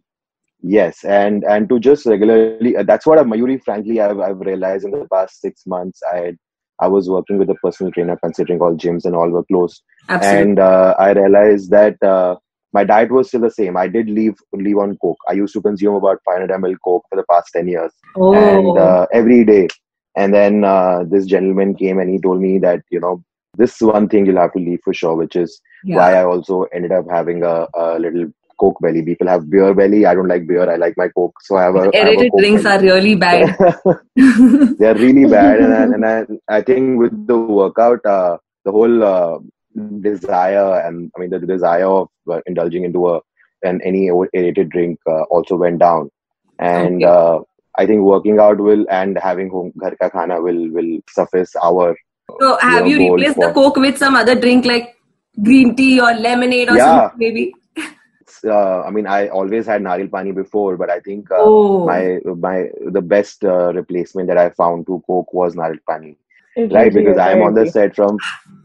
Yes, 0.63 1.05
and 1.05 1.43
and 1.45 1.69
to 1.69 1.79
just 1.79 2.07
regularly 2.07 2.77
uh, 2.77 2.83
that's 2.83 3.07
what 3.07 3.19
I've, 3.19 3.27
Mayuri. 3.27 3.63
Frankly, 3.63 4.01
I've 4.01 4.21
I've 4.21 4.41
realized 4.41 4.85
in 4.85 4.91
the 4.91 5.09
past 5.11 5.41
six 5.41 5.67
months. 5.67 6.01
I 6.13 6.35
I 6.81 6.89
was 6.89 7.09
working 7.09 7.39
with 7.39 7.49
a 7.51 7.55
personal 7.57 7.93
trainer, 7.93 8.19
considering 8.23 8.61
all 8.61 8.77
gyms 8.77 9.05
and 9.05 9.15
all 9.15 9.31
were 9.31 9.45
closed, 9.45 9.83
Absolutely. 10.09 10.43
and 10.43 10.59
uh, 10.59 10.95
I 10.99 11.13
realized 11.13 11.71
that 11.71 12.03
uh, 12.03 12.37
my 12.73 12.85
diet 12.85 13.11
was 13.11 13.29
still 13.29 13.41
the 13.41 13.51
same. 13.51 13.77
I 13.77 13.89
did 13.89 14.09
leave 14.09 14.35
leave 14.53 14.77
on 14.77 14.99
coke. 15.01 15.19
I 15.29 15.33
used 15.33 15.55
to 15.55 15.63
consume 15.63 15.95
about 15.95 16.19
500 16.25 16.51
ml 16.51 16.77
coke 16.85 17.05
for 17.09 17.17
the 17.17 17.25
past 17.31 17.51
10 17.55 17.69
years, 17.69 17.93
oh. 18.17 18.35
and 18.35 18.79
uh, 18.79 19.07
every 19.13 19.45
day. 19.45 19.69
And 20.17 20.35
then 20.35 20.65
uh, 20.65 21.05
this 21.09 21.25
gentleman 21.25 21.75
came 21.75 21.99
and 21.99 22.11
he 22.11 22.21
told 22.21 22.41
me 22.41 22.59
that 22.59 22.83
you 22.91 23.01
know 23.01 23.23
this 23.57 23.81
one 23.81 24.09
thing 24.09 24.27
you'll 24.27 24.41
have 24.41 24.53
to 24.53 24.59
leave 24.59 24.81
for 24.85 24.93
sure, 24.93 25.17
which 25.17 25.37
is 25.37 25.61
yeah. 25.85 25.97
why 25.97 26.15
I 26.15 26.25
also 26.25 26.65
ended 26.75 26.93
up 26.93 27.07
having 27.11 27.43
a, 27.43 27.67
a 27.75 27.99
little 27.99 28.31
Coke 28.61 28.79
belly. 28.81 29.03
People 29.03 29.29
have 29.29 29.49
beer 29.51 29.73
belly. 29.75 30.05
I 30.07 30.15
don't 30.15 30.29
like 30.29 30.47
beer. 30.47 30.71
I 30.71 30.77
like 30.77 30.95
my 30.97 31.09
Coke. 31.09 31.35
So 31.43 31.57
I 31.57 31.65
have 31.65 31.77
a. 31.77 31.91
Aerated 31.95 32.33
drinks 32.39 32.63
belly. 32.65 32.91
are 32.91 32.95
really 32.95 33.15
bad. 33.15 33.57
they 34.79 34.87
are 34.87 34.95
really 34.95 35.27
bad, 35.27 35.61
and 35.61 35.75
I, 35.75 35.83
and 35.83 36.07
I, 36.07 36.17
I 36.59 36.61
think 36.61 37.01
with 37.01 37.27
the 37.27 37.39
workout, 37.39 38.05
uh, 38.05 38.37
the 38.65 38.73
whole 38.73 39.03
uh, 39.03 39.39
desire 40.01 40.81
and 40.81 41.11
I 41.17 41.21
mean 41.21 41.31
the, 41.31 41.39
the 41.39 41.47
desire 41.47 41.87
of 41.87 42.09
uh, 42.31 42.41
indulging 42.47 42.85
into 42.85 43.09
a 43.09 43.21
and 43.63 43.81
any 43.85 44.09
aerated 44.09 44.71
drink 44.71 44.99
uh, 45.07 45.23
also 45.25 45.57
went 45.57 45.79
down, 45.79 46.11
and 46.59 47.05
okay. 47.05 47.05
Uh, 47.05 47.41
I 47.79 47.87
think 47.87 48.03
working 48.03 48.39
out 48.39 48.59
will 48.59 48.85
and 48.91 49.19
having 49.19 49.51
home 49.51 49.73
ghar 49.79 49.95
ka 50.01 50.09
khana 50.11 50.41
will 50.41 50.71
will 50.71 51.01
suffice 51.09 51.55
our. 51.63 51.97
So 52.41 52.59
have 52.61 52.87
you, 52.87 52.99
know, 52.99 53.05
you 53.05 53.15
replaced 53.15 53.41
the 53.41 53.53
Coke 53.53 53.77
with 53.77 53.99
some 53.99 54.15
other 54.15 54.35
drink 54.35 54.65
like 54.65 54.97
green 55.43 55.77
tea 55.77 56.01
or 56.01 56.13
lemonade 56.13 56.71
or 56.71 56.77
yeah. 56.77 57.01
something 57.01 57.19
maybe? 57.19 57.53
Uh, 58.45 58.83
I 58.83 58.91
mean, 58.91 59.07
I 59.07 59.29
always 59.29 59.67
had 59.67 59.83
Naril 59.83 60.11
Pani 60.11 60.33
before, 60.33 60.77
but 60.77 60.91
I 60.91 61.01
think 61.01 61.31
uh, 61.31 61.37
oh. 61.39 61.87
my 61.87 62.19
my 62.37 62.69
the 62.87 63.01
best 63.01 63.45
uh, 63.45 63.73
replacement 63.73 64.29
that 64.29 64.39
I 64.39 64.51
found 64.51 64.87
to 64.87 65.03
Coke 65.07 65.33
was 65.33 65.55
Naril 65.55 65.79
Pani, 65.89 66.17
it 66.57 66.73
right? 66.73 66.93
Because 66.93 67.19
I'm 67.19 67.43
on 67.43 67.55
the 67.55 67.71
set 67.71 67.97
from 67.97 68.19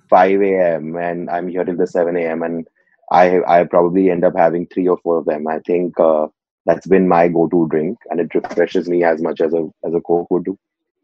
5 0.09 0.41
a.m. 0.41 0.95
and 0.95 1.29
I'm 1.29 1.47
here 1.47 1.63
till 1.63 1.77
the 1.77 1.87
7 1.87 2.15
a.m. 2.17 2.43
and 2.43 2.67
I 3.11 3.41
I 3.47 3.63
probably 3.65 4.09
end 4.09 4.23
up 4.23 4.35
having 4.35 4.67
three 4.67 4.87
or 4.87 4.97
four 4.97 5.17
of 5.19 5.25
them. 5.25 5.47
I 5.47 5.59
think 5.59 5.99
uh, 5.99 6.27
that's 6.65 6.87
been 6.87 7.07
my 7.07 7.27
go-to 7.27 7.67
drink, 7.69 7.97
and 8.09 8.19
it 8.19 8.33
refreshes 8.33 8.89
me 8.89 9.03
as 9.03 9.21
much 9.21 9.41
as 9.41 9.53
a 9.53 9.69
as 9.83 9.93
a 9.93 10.01
Coke 10.01 10.29
would 10.31 10.45
do. 10.45 10.57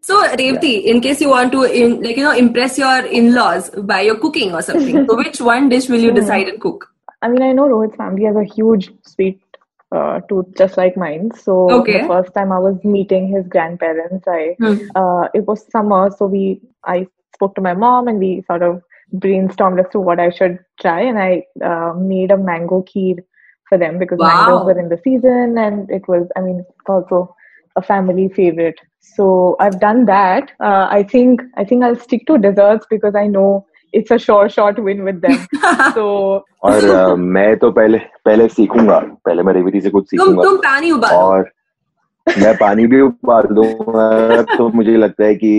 So 0.04 0.20
Revati, 0.28 0.84
yeah. 0.84 0.92
in 0.92 1.02
case 1.02 1.22
you 1.22 1.30
want 1.30 1.52
to 1.52 1.64
in, 1.64 2.02
like 2.02 2.18
you 2.18 2.24
know 2.24 2.32
impress 2.32 2.78
your 2.78 3.06
in-laws 3.06 3.70
by 3.70 4.02
your 4.02 4.18
cooking 4.18 4.54
or 4.54 4.62
something, 4.64 5.06
so 5.10 5.16
which 5.16 5.40
one 5.40 5.70
dish 5.70 5.90
will 5.90 6.00
you 6.00 6.10
hmm. 6.10 6.16
decide 6.16 6.48
and 6.48 6.60
cook? 6.60 6.88
I 7.22 7.28
mean, 7.28 7.42
I 7.42 7.52
know 7.52 7.68
Rohit's 7.68 7.96
family 7.96 8.26
has 8.26 8.36
a 8.36 8.44
huge 8.44 8.92
sweet 9.06 9.42
uh, 9.92 10.22
tooth, 10.22 10.48
just 10.58 10.78
like 10.78 10.98
mine. 10.98 11.32
So 11.36 11.70
okay. 11.82 12.02
the 12.02 12.08
first 12.08 12.34
time 12.34 12.52
I 12.52 12.60
was 12.60 12.84
meeting 12.84 13.28
his 13.28 13.48
grandparents, 13.48 14.28
I 14.28 14.56
hmm. 14.60 14.78
uh, 14.96 15.28
it 15.34 15.46
was 15.46 15.70
summer, 15.72 16.10
so 16.18 16.26
we 16.26 16.62
I 16.86 17.08
spoke 17.36 17.56
to 17.56 17.62
my 17.62 17.74
mom 17.74 18.08
and 18.08 18.20
we 18.20 18.44
sort 18.48 18.64
of 18.64 18.82
brainstormed 19.16 19.84
as 19.84 19.92
to 19.92 20.00
what 20.00 20.20
I 20.20 20.30
should 20.30 20.60
try, 20.80 21.02
and 21.02 21.20
I 21.20 21.44
uh, 21.64 21.94
made 21.94 22.32
a 22.32 22.38
mango 22.38 22.82
kheer 22.84 23.20
for 23.68 23.78
them 23.78 24.00
because 24.00 24.20
wow. 24.20 24.28
mangoes 24.28 24.66
were 24.66 24.80
in 24.80 24.90
the 24.90 25.00
season, 25.04 25.58
and 25.58 25.90
it 25.90 26.08
was, 26.08 26.28
I 26.36 26.42
mean, 26.42 26.60
it's 26.60 26.90
also 26.90 27.36
a 27.76 27.82
family 27.82 28.30
favorite. 28.30 28.80
So 29.00 29.56
I've 29.60 29.80
done 29.80 30.06
that. 30.06 30.52
Uh, 30.60 30.88
I 30.90 31.04
think 31.04 31.42
I 31.58 31.64
think 31.64 31.84
I'll 31.84 32.00
stick 32.00 32.26
to 32.28 32.38
desserts 32.38 32.86
because 32.90 33.16
I 33.16 33.28
know 33.28 33.66
it's 33.94 34.12
a 34.12 34.18
sure 34.20 34.50
shot 34.50 34.78
win 34.80 35.04
with 35.06 35.22
them. 35.22 35.40
so 35.96 36.06
और 36.64 36.86
uh, 36.90 37.16
मैं 37.18 37.56
तो 37.58 37.72
पहले 37.72 37.98
पहले 38.26 38.48
सीखूँगा। 38.48 39.00
पहले 39.26 39.44
मैं 39.44 39.54
रेवती 39.54 39.82
से 39.82 39.90
कुछ 39.90 40.10
सीखूँगा 40.10 40.44
तुम 40.44 40.58
पानी 40.58 40.92
उबालो। 40.92 41.18
और 41.18 41.50
मैं 42.28 42.54
पानी 42.58 42.86
भी 42.88 43.02
उबाल 43.02 43.48
दूँगा 43.56 44.42
तो 44.56 44.70
मुझे 44.70 44.98
लगता 44.98 45.26
है 45.26 45.36
कि 45.36 45.52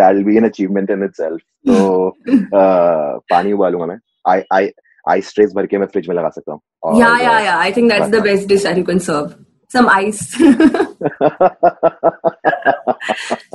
that 0.00 0.24
be 0.26 0.36
an 0.36 0.44
achievement 0.44 0.90
in 0.90 1.04
itself 1.04 1.40
तो 1.68 2.08
uh, 2.08 3.20
पानी 3.32 3.52
उबालूँगा 3.52 3.86
मैं। 3.86 3.98
आई 4.28 4.42
आई 4.52 4.70
आइस 5.10 5.34
ट्रेस 5.34 5.52
भर 5.56 5.66
के 5.66 5.78
मैं 5.78 5.86
फ्रिज 5.86 6.08
में 6.08 6.16
लगा 6.16 6.28
सकता 6.28 6.52
हूँ। 6.52 7.00
Yeah 7.00 7.16
yeah 7.18 7.38
yeah 7.40 7.56
I 7.58 7.72
think 7.72 7.90
that's 7.92 8.08
the 8.08 8.22
best 8.22 8.48
dish 8.48 8.66
that 8.66 8.78
you 8.78 8.84
can 8.84 8.98
serve 9.10 9.30
some 9.72 9.88
ice 9.88 10.28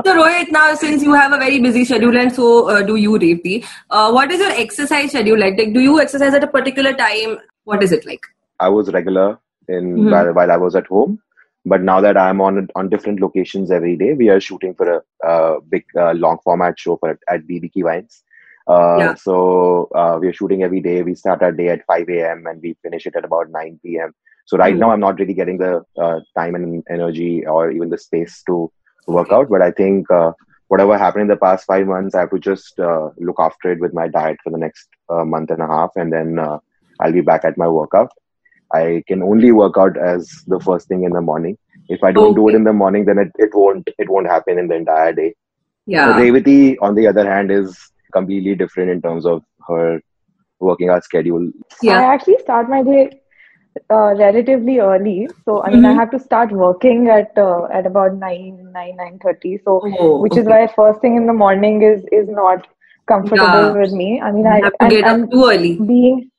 so 0.04 0.14
Rohit, 0.18 0.52
now 0.52 0.74
since 0.76 1.04
you 1.04 1.14
have 1.14 1.34
a 1.34 1.38
very 1.38 1.60
busy 1.60 1.86
schedule 1.86 2.18
and 2.18 2.34
so 2.34 2.70
uh, 2.70 2.82
do 2.82 2.96
you, 2.96 3.12
Revati, 3.12 3.66
uh, 3.90 4.12
what 4.12 4.32
is 4.32 4.40
your 4.40 4.52
exercise 4.52 5.10
schedule 5.10 5.40
like? 5.40 5.58
like? 5.58 5.74
Do 5.74 5.82
you 5.82 6.00
exercise 6.00 6.34
at 6.34 6.44
a 6.44 6.48
particular 6.48 6.94
time? 6.94 7.38
What 7.66 7.84
is 7.84 7.92
it 7.92 8.06
like? 8.06 8.22
I 8.60 8.70
was 8.70 8.92
regular 8.92 9.40
in 9.68 9.96
mm-hmm. 9.96 10.12
while, 10.12 10.34
while 10.34 10.52
I 10.52 10.58
was 10.58 10.76
at 10.76 10.88
home, 10.88 11.22
but 11.66 11.82
now 11.82 12.02
that 12.02 12.18
I'm 12.18 12.42
on 12.42 12.68
on 12.76 12.90
different 12.90 13.20
locations 13.20 13.72
every 13.72 13.96
day, 13.96 14.14
we 14.14 14.30
are 14.30 14.40
shooting 14.40 14.74
for 14.76 15.04
a, 15.24 15.62
big 15.70 15.86
uh, 15.98 16.12
long 16.14 16.38
format 16.44 16.80
show 16.80 16.98
for 16.98 17.18
at 17.30 17.48
BB 17.48 17.74
Ki 17.74 17.82
Vines. 17.82 18.24
Uh, 18.68 18.98
yeah. 19.00 19.14
So 19.16 19.90
uh, 19.94 20.18
we 20.20 20.28
are 20.28 20.34
shooting 20.34 20.64
every 20.64 20.82
day. 20.82 21.04
We 21.04 21.16
start 21.16 21.42
our 21.42 21.52
day 21.52 21.70
at 21.70 21.86
5 21.86 22.10
a.m. 22.10 22.46
and 22.48 22.62
we 22.62 22.78
finish 22.82 23.06
it 23.06 23.16
at 23.16 23.26
about 23.26 23.50
9 23.50 23.80
p.m. 23.84 24.14
So 24.46 24.58
right 24.58 24.74
mm-hmm. 24.74 24.80
now 24.80 24.92
I'm 24.92 25.00
not 25.00 25.20
really 25.20 25.34
getting 25.34 25.58
the 25.58 25.84
uh, 26.02 26.20
time 26.38 26.56
and 26.56 26.84
energy 26.90 27.46
or 27.46 27.72
even 27.72 27.90
the 27.90 27.98
space 27.98 28.44
to 28.48 28.72
work 29.08 29.32
out. 29.32 29.50
But 29.50 29.62
I 29.62 29.72
think 29.72 30.10
uh, 30.12 30.34
whatever 30.68 30.98
happened 30.98 31.24
in 31.24 31.28
the 31.28 31.38
past 31.38 31.66
five 31.66 31.88
months, 31.88 32.16
I 32.16 32.22
have 32.22 32.32
to 32.32 32.40
just 32.40 32.80
uh, 32.80 33.10
look 33.18 33.38
after 33.40 33.72
it 33.72 33.80
with 33.80 33.94
my 33.94 34.08
diet 34.08 34.38
for 34.44 34.50
the 34.50 34.58
next 34.58 34.88
uh, 35.10 35.24
month 35.24 35.52
and 35.52 35.62
a 35.62 35.68
half, 35.68 35.92
and 35.96 36.12
then 36.12 36.40
I'll 37.00 37.12
be 37.12 37.22
back 37.22 37.46
at 37.46 37.58
my 37.58 37.68
workout. 37.68 38.12
I 38.74 39.04
can 39.08 39.22
only 39.22 39.52
work 39.52 39.76
out 39.78 39.98
as 39.98 40.44
the 40.48 40.60
first 40.60 40.88
thing 40.88 41.04
in 41.04 41.12
the 41.12 41.22
morning. 41.22 41.58
If 41.90 42.04
I 42.04 42.12
don't 42.12 42.32
okay. 42.32 42.36
do 42.36 42.50
it 42.50 42.56
in 42.56 42.64
the 42.64 42.74
morning, 42.74 43.06
then 43.06 43.20
it, 43.20 43.32
it 43.38 43.50
won't 43.54 43.88
it 43.98 44.10
won't 44.10 44.28
happen 44.28 44.58
in 44.58 44.68
the 44.68 44.76
entire 44.76 45.14
day. 45.14 45.36
Yeah. 45.86 46.14
Revati, 46.14 46.78
on 46.82 46.96
the 46.96 47.08
other 47.08 47.30
hand, 47.30 47.52
is 47.52 47.78
completely 48.12 48.56
different 48.56 48.90
in 48.90 49.02
terms 49.02 49.26
of 49.26 49.44
her 49.68 50.02
working 50.60 50.90
out 50.90 51.04
schedule. 51.04 51.52
Yeah. 51.82 52.00
I 52.00 52.14
actually 52.14 52.40
start 52.40 52.70
my 52.70 52.84
day 52.84 53.20
uh, 53.90 54.14
relatively 54.16 54.80
early. 54.80 55.28
So 55.46 55.64
I 55.64 55.70
mean, 55.70 55.82
mm-hmm. 55.82 55.86
I 55.86 55.94
have 55.94 56.12
to 56.12 56.20
start 56.20 56.52
working 56.52 57.08
at 57.10 57.32
uh, 57.38 57.66
at 57.66 57.86
about 57.86 58.16
nine 58.16 58.72
nine 58.72 58.96
nine 58.98 59.20
thirty. 59.24 59.58
So 59.64 59.82
oh, 60.00 60.20
which 60.20 60.34
okay. 60.34 60.42
is 60.42 60.48
why 60.48 60.68
first 60.68 61.02
thing 61.02 61.18
in 61.18 61.28
the 61.28 61.34
morning 61.34 61.82
is 61.82 62.04
is 62.12 62.28
not 62.28 62.68
comfortable 63.08 63.46
yeah. 63.46 63.72
with 63.72 63.92
me. 63.92 64.22
I 64.22 64.32
mean, 64.32 64.46
you 64.46 64.50
I 64.50 64.62
have 64.64 64.78
to 64.80 64.90
get 64.90 65.04
up 65.06 65.32
too 65.32 65.46
early. 65.46 65.76
Being 65.78 66.30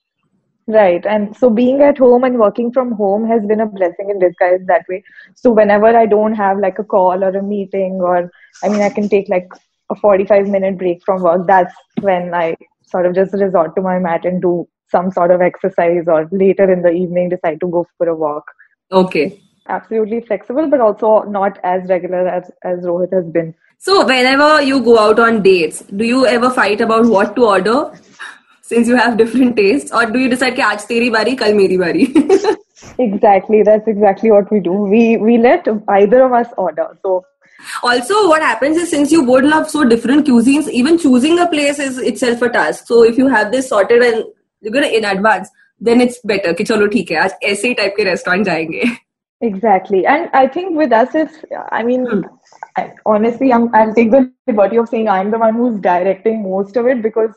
right, 0.66 1.04
and 1.04 1.36
so 1.36 1.50
being 1.50 1.82
at 1.82 1.98
home 1.98 2.24
and 2.24 2.38
working 2.38 2.72
from 2.72 2.92
home 2.92 3.26
has 3.28 3.44
been 3.46 3.60
a 3.60 3.66
blessing 3.66 4.10
in 4.10 4.18
disguise 4.18 4.60
that 4.66 4.86
way. 4.88 5.02
So 5.34 5.50
whenever 5.50 5.86
I 5.86 6.06
don't 6.06 6.34
have 6.34 6.58
like 6.58 6.78
a 6.78 6.84
call 6.84 7.24
or 7.24 7.36
a 7.36 7.42
meeting, 7.42 7.94
or 7.94 8.30
I 8.62 8.68
mean, 8.68 8.80
I 8.80 8.90
can 8.90 9.08
take 9.08 9.28
like 9.28 9.48
a 9.90 9.94
forty 9.94 10.24
five 10.24 10.48
minute 10.48 10.78
break 10.78 11.02
from 11.04 11.22
work. 11.22 11.46
That's 11.46 11.74
when 12.00 12.32
I 12.34 12.56
sort 12.86 13.06
of 13.06 13.14
just 13.14 13.34
resort 13.34 13.74
to 13.76 13.82
my 13.82 13.98
mat 13.98 14.24
and 14.24 14.40
do 14.40 14.68
some 14.94 15.10
sort 15.16 15.30
of 15.36 15.42
exercise 15.46 16.12
or 16.16 16.28
later 16.44 16.70
in 16.74 16.82
the 16.82 16.92
evening 17.02 17.30
decide 17.34 17.60
to 17.64 17.68
go 17.76 17.86
for 17.98 18.08
a 18.08 18.16
walk. 18.24 18.52
Okay. 19.00 19.26
Absolutely 19.68 20.20
flexible, 20.30 20.68
but 20.68 20.80
also 20.80 21.22
not 21.36 21.58
as 21.64 21.88
regular 21.88 22.28
as, 22.28 22.50
as 22.62 22.80
Rohit 22.90 23.12
has 23.12 23.26
been. 23.36 23.54
So, 23.78 24.06
whenever 24.06 24.62
you 24.62 24.82
go 24.82 24.98
out 24.98 25.18
on 25.18 25.42
dates, 25.42 25.82
do 26.02 26.04
you 26.04 26.26
ever 26.26 26.50
fight 26.50 26.80
about 26.80 27.06
what 27.06 27.34
to 27.36 27.46
order 27.46 27.78
since 28.62 28.88
you 28.88 28.96
have 28.96 29.16
different 29.16 29.56
tastes? 29.56 29.92
Or 29.92 30.04
do 30.06 30.18
you 30.18 30.28
decide, 30.28 30.56
that 30.56 30.72
aaj 30.72 30.86
teri 30.90 31.10
bari, 31.16 31.36
kal 31.42 31.54
meri 31.60 31.78
bari? 31.84 32.06
exactly. 33.08 33.62
That's 33.62 33.88
exactly 33.94 34.30
what 34.30 34.50
we 34.56 34.60
do. 34.60 34.72
We, 34.72 35.16
we 35.16 35.38
let 35.38 35.66
either 35.98 36.24
of 36.24 36.32
us 36.32 36.52
order. 36.68 36.88
So, 37.02 37.24
also 37.82 38.28
what 38.28 38.42
happens 38.42 38.76
is 38.76 38.90
since 38.90 39.12
you 39.12 39.24
both 39.26 39.44
love 39.44 39.68
so 39.70 39.84
different 39.84 40.26
cuisines 40.26 40.68
even 40.68 40.98
choosing 40.98 41.38
a 41.38 41.48
place 41.48 41.78
is 41.78 41.98
itself 41.98 42.42
a 42.42 42.48
task 42.56 42.86
so 42.86 43.02
if 43.02 43.16
you 43.16 43.26
have 43.26 43.52
this 43.52 43.68
sorted 43.68 44.02
and 44.02 44.24
in 44.66 45.04
advance 45.04 45.48
then 45.80 46.00
it's 46.00 46.20
better 46.26 46.54
कि 46.54 46.64
चलो 46.64 46.86
ठीक 46.86 47.10
है 47.10 47.16
आज 47.16 47.34
ऐसे 47.42 47.68
ही 47.68 47.74
type 47.74 47.94
के 47.96 48.04
restaurant 48.04 48.44
जाएँगे 48.46 48.84
exactly 49.44 49.98
and 50.10 50.28
i 50.32 50.46
think 50.52 50.76
with 50.80 50.92
us 50.96 51.14
it's 51.20 51.40
i 51.78 51.82
mean 51.82 52.04
hmm. 52.06 52.20
I, 52.76 52.92
honestly 53.06 53.52
I'm, 53.52 53.74
i'll 53.74 53.94
take 53.94 54.10
the 54.10 54.30
liberty 54.46 54.78
of 54.78 54.88
saying 54.88 55.08
i'm 55.08 55.30
the 55.30 55.38
one 55.38 55.54
who's 55.54 55.80
directing 55.80 56.42
most 56.42 56.76
of 56.76 56.86
it 56.86 57.02
because 57.02 57.34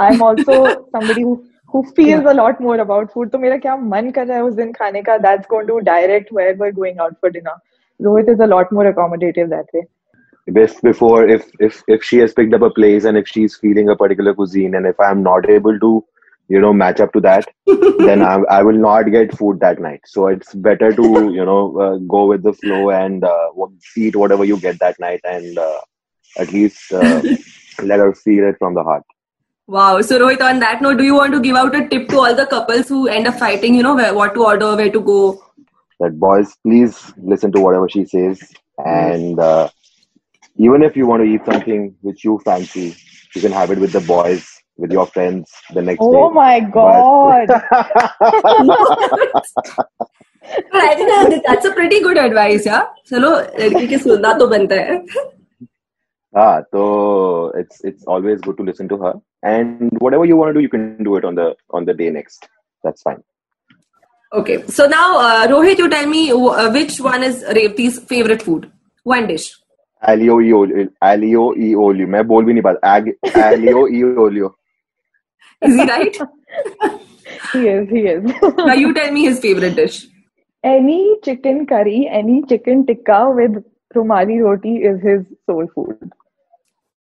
i'm 0.00 0.22
also 0.22 0.86
somebody 0.92 1.22
who 1.22 1.44
who 1.66 1.82
feels 1.96 2.22
yeah. 2.24 2.32
a 2.32 2.34
lot 2.34 2.60
more 2.60 2.78
about 2.84 3.12
food 3.12 3.30
तो 3.32 3.38
मेरा 3.38 3.56
क्या 3.56 3.76
मन 3.76 4.10
कर 4.10 4.26
रहा 4.26 4.36
है 4.36 4.44
उस 4.44 4.54
दिन 4.54 4.72
खाने 4.72 5.02
का 5.02 5.18
that's 5.26 5.50
going 5.52 5.66
to 5.66 5.80
direct 5.90 6.32
where 6.38 6.54
we're 6.62 6.72
going 6.72 6.98
out 6.98 7.18
for 7.20 7.30
dinner 7.30 7.56
Rohit 8.00 8.32
is 8.34 8.40
a 8.40 8.46
lot 8.46 8.72
more 8.72 8.86
accommodative 8.92 9.50
that 9.50 9.66
way 9.74 9.86
before 10.82 11.26
if 11.26 11.44
if 11.58 11.82
if 11.88 12.02
she 12.04 12.18
has 12.18 12.32
picked 12.32 12.54
up 12.54 12.62
a 12.62 12.70
place 12.70 13.04
and 13.04 13.16
if 13.16 13.28
she's 13.28 13.56
feeling 13.56 13.88
a 13.88 13.96
particular 13.96 14.34
cuisine 14.34 14.74
and 14.74 14.86
if 14.86 15.00
i'm 15.00 15.22
not 15.22 15.48
able 15.48 15.78
to 15.78 16.04
you 16.48 16.60
know 16.60 16.72
match 16.72 17.00
up 17.00 17.12
to 17.12 17.20
that 17.20 17.46
then 17.66 18.22
I, 18.22 18.34
I 18.50 18.62
will 18.62 18.76
not 18.76 19.10
get 19.10 19.36
food 19.36 19.60
that 19.60 19.80
night. 19.80 20.00
So 20.06 20.26
it's 20.28 20.54
better 20.54 20.92
to 20.92 21.02
you 21.32 21.44
know 21.44 21.78
uh, 21.78 21.96
go 21.98 22.26
with 22.26 22.42
the 22.42 22.52
flow 22.52 22.90
and 22.90 23.24
uh, 23.24 23.48
eat 23.96 24.16
whatever 24.16 24.44
you 24.44 24.58
get 24.58 24.78
that 24.80 24.98
night 25.00 25.20
and 25.24 25.58
uh, 25.58 25.80
at 26.38 26.52
least 26.52 26.92
uh, 26.92 27.22
let 27.82 28.00
her 28.00 28.14
feel 28.14 28.48
it 28.48 28.56
from 28.58 28.74
the 28.74 28.82
heart. 28.82 29.04
Wow. 29.66 30.02
So 30.02 30.18
rohit 30.18 30.42
on 30.42 30.60
that 30.60 30.82
note 30.82 30.98
do 30.98 31.04
you 31.04 31.14
want 31.14 31.32
to 31.32 31.40
give 31.40 31.56
out 31.56 31.74
a 31.74 31.88
tip 31.88 32.08
to 32.08 32.18
all 32.18 32.34
the 32.34 32.46
couples 32.46 32.88
who 32.88 33.08
end 33.08 33.26
up 33.26 33.38
fighting 33.38 33.74
you 33.74 33.82
know 33.82 33.94
where, 33.94 34.14
what 34.14 34.34
to 34.34 34.44
order 34.44 34.76
where 34.76 34.90
to 34.90 35.00
go? 35.00 35.42
That 36.00 36.18
boys 36.18 36.54
please 36.62 37.12
listen 37.16 37.52
to 37.52 37.60
whatever 37.60 37.88
she 37.88 38.04
says. 38.04 38.42
And 38.84 39.38
uh, 39.38 39.70
even 40.56 40.82
if 40.82 40.96
you 40.96 41.06
want 41.06 41.22
to 41.22 41.28
eat 41.28 41.44
something 41.46 41.96
which 42.02 42.24
you 42.24 42.38
fancy 42.44 42.96
you 43.34 43.40
can 43.40 43.52
have 43.52 43.70
it 43.70 43.78
with 43.78 43.92
the 43.92 44.00
boys 44.00 44.53
with 44.76 44.92
your 44.92 45.06
friends 45.06 45.50
the 45.72 45.82
next 45.82 46.00
oh 46.00 46.12
day. 46.12 46.18
Oh 46.18 46.30
my 46.30 46.60
god! 46.60 47.46
but 50.72 50.82
I 50.82 50.94
think 50.94 51.44
that's 51.46 51.64
a 51.64 51.72
pretty 51.72 52.00
good 52.00 52.18
advice, 52.18 52.66
yeah. 52.66 52.86
चलो 53.10 53.30
लड़की 53.60 53.86
की 53.86 53.98
सुनना 53.98 54.32
तो 54.38 54.46
बनता 54.48 54.76
Ah, 56.36 56.62
so 56.72 57.52
it's 57.54 57.84
it's 57.84 58.04
always 58.06 58.40
good 58.40 58.56
to 58.56 58.64
listen 58.64 58.88
to 58.88 58.96
her, 59.02 59.12
and 59.44 59.92
whatever 60.00 60.24
you 60.24 60.36
want 60.36 60.48
to 60.48 60.54
do, 60.54 60.60
you 60.60 60.68
can 60.68 61.04
do 61.04 61.14
it 61.16 61.24
on 61.24 61.36
the 61.36 61.54
on 61.70 61.84
the 61.84 61.94
day 61.94 62.10
next. 62.10 62.48
That's 62.82 63.02
fine. 63.02 63.22
Okay, 64.32 64.66
so 64.66 64.86
now 64.86 65.18
uh, 65.18 65.46
Rohit, 65.46 65.78
you 65.78 65.88
tell 65.88 66.06
me 66.06 66.32
uh, 66.32 66.72
which 66.72 66.98
one 67.00 67.22
is 67.22 67.44
Revati's 67.44 68.00
favorite 68.00 68.42
food? 68.42 68.66
One 69.04 69.28
dish. 69.28 69.54
Aglio 70.02 70.40
e 70.42 70.52
olio. 70.52 70.88
Aglio 71.00 71.44
e 71.56 71.74
olio. 71.76 72.06
मैं 72.16 72.26
बोल 72.26 72.44
भी 72.44 72.52
नहीं 72.52 72.62
पाता. 72.62 72.80
Aglio 73.52 73.86
e 73.88 74.02
olio. 74.26 74.50
Is 75.64 75.74
he 75.74 75.84
right? 75.84 76.16
he 77.52 77.68
is, 77.68 77.88
he 77.88 78.00
is. 78.00 78.24
now 78.56 78.74
you 78.74 78.92
tell 78.94 79.10
me 79.10 79.24
his 79.24 79.40
favorite 79.40 79.76
dish. 79.76 80.06
Any 80.62 81.16
chicken 81.22 81.66
curry, 81.66 82.08
any 82.10 82.42
chicken 82.48 82.86
tikka 82.86 83.30
with 83.34 83.64
rumali 83.94 84.42
roti 84.42 84.76
is 84.76 85.00
his 85.02 85.24
soul 85.46 85.66
food. 85.74 86.12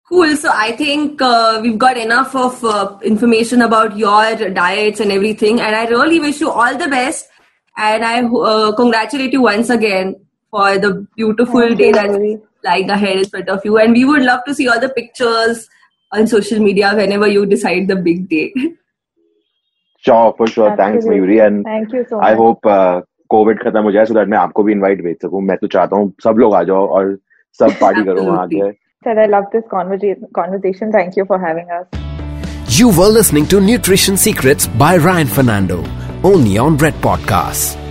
Cool. 0.09 0.37
So 0.37 0.51
I 0.53 0.73
think 0.73 1.23
uh, 1.23 1.61
we've 1.63 1.79
got 1.79 1.97
enough 1.97 2.37
of 2.37 2.63
uh, 2.63 2.99
information 3.03 3.63
about 3.63 3.97
your 3.97 4.51
diets 4.51 5.01
and 5.01 5.11
everything. 5.11 5.61
And 5.61 5.75
I 5.75 5.87
really 5.87 6.21
wish 6.21 6.41
you 6.41 6.51
all 6.51 6.77
the 6.77 6.89
best. 6.89 7.29
And 7.77 8.05
I 8.05 8.23
uh, 8.23 8.73
congratulate 8.77 9.33
you 9.33 9.43
once 9.43 9.71
again 9.71 10.17
for 10.51 10.79
the 10.79 11.07
beautiful 11.17 11.61
Thank 11.61 11.79
day 11.79 11.93
that's 11.93 12.19
lying 12.63 12.91
ahead 12.91 13.17
in 13.17 13.25
front 13.25 13.49
of 13.49 13.65
you. 13.65 13.79
And 13.79 13.93
we 13.93 14.05
would 14.05 14.23
love 14.23 14.45
to 14.47 14.55
see 14.55 14.69
all 14.69 14.79
the 14.79 14.91
pictures 14.91 15.69
on 16.15 16.27
social 16.27 16.61
media 16.69 16.95
whenever 16.95 17.27
you 17.27 17.47
decide 17.47 17.89
the 17.89 17.97
big 17.97 18.29
day. 18.29 18.53
Sure, 20.07 20.35
for 20.37 20.47
sure. 20.47 20.71
Absolutely. 20.71 20.85
Thanks, 20.85 21.07
Mayuri. 21.07 21.37
And 21.47 21.65
Thank 21.65 21.93
you 21.93 22.05
so 22.09 22.17
much. 22.17 22.27
I 22.31 22.35
hope 22.35 22.67
uh, 22.67 23.03
Covid 23.31 23.63
खत्म 23.63 23.83
हो 23.83 23.93
जाए 23.93 24.05
so 24.07 24.15
that 24.15 24.29
मैं 24.29 24.39
आपको 24.39 24.63
भी 24.63 24.73
invite 24.73 25.03
भेज 25.05 25.17
सकूँ 25.23 25.43
मैं 25.43 25.57
तो 25.61 25.67
चाहता 25.75 25.97
हूँ 25.97 26.13
सब 26.25 26.39
लोग 26.39 26.55
आ 26.55 26.63
जाओ 26.71 26.87
और 26.99 27.19
सब 27.59 27.79
पार्टी 27.81 28.05
करो 28.11 28.23
वहाँ 28.31 28.43
आके 28.43 28.73
Sir, 29.07 29.15
I 29.23 29.27
love 29.31 29.49
this 29.55 29.65
conversation. 29.71 30.93
Thank 30.93 31.17
you 31.21 31.27
for 31.33 31.39
having 31.39 31.75
us. 31.79 32.79
You 32.79 32.89
were 33.01 33.11
listening 33.19 33.51
to 33.55 33.61
Nutrition 33.61 34.17
Secrets 34.17 34.67
by 34.67 34.97
Ryan 35.11 35.37
Fernando, 35.39 35.85
only 36.35 36.59
on 36.67 36.85
Red 36.89 37.01
Podcasts. 37.09 37.84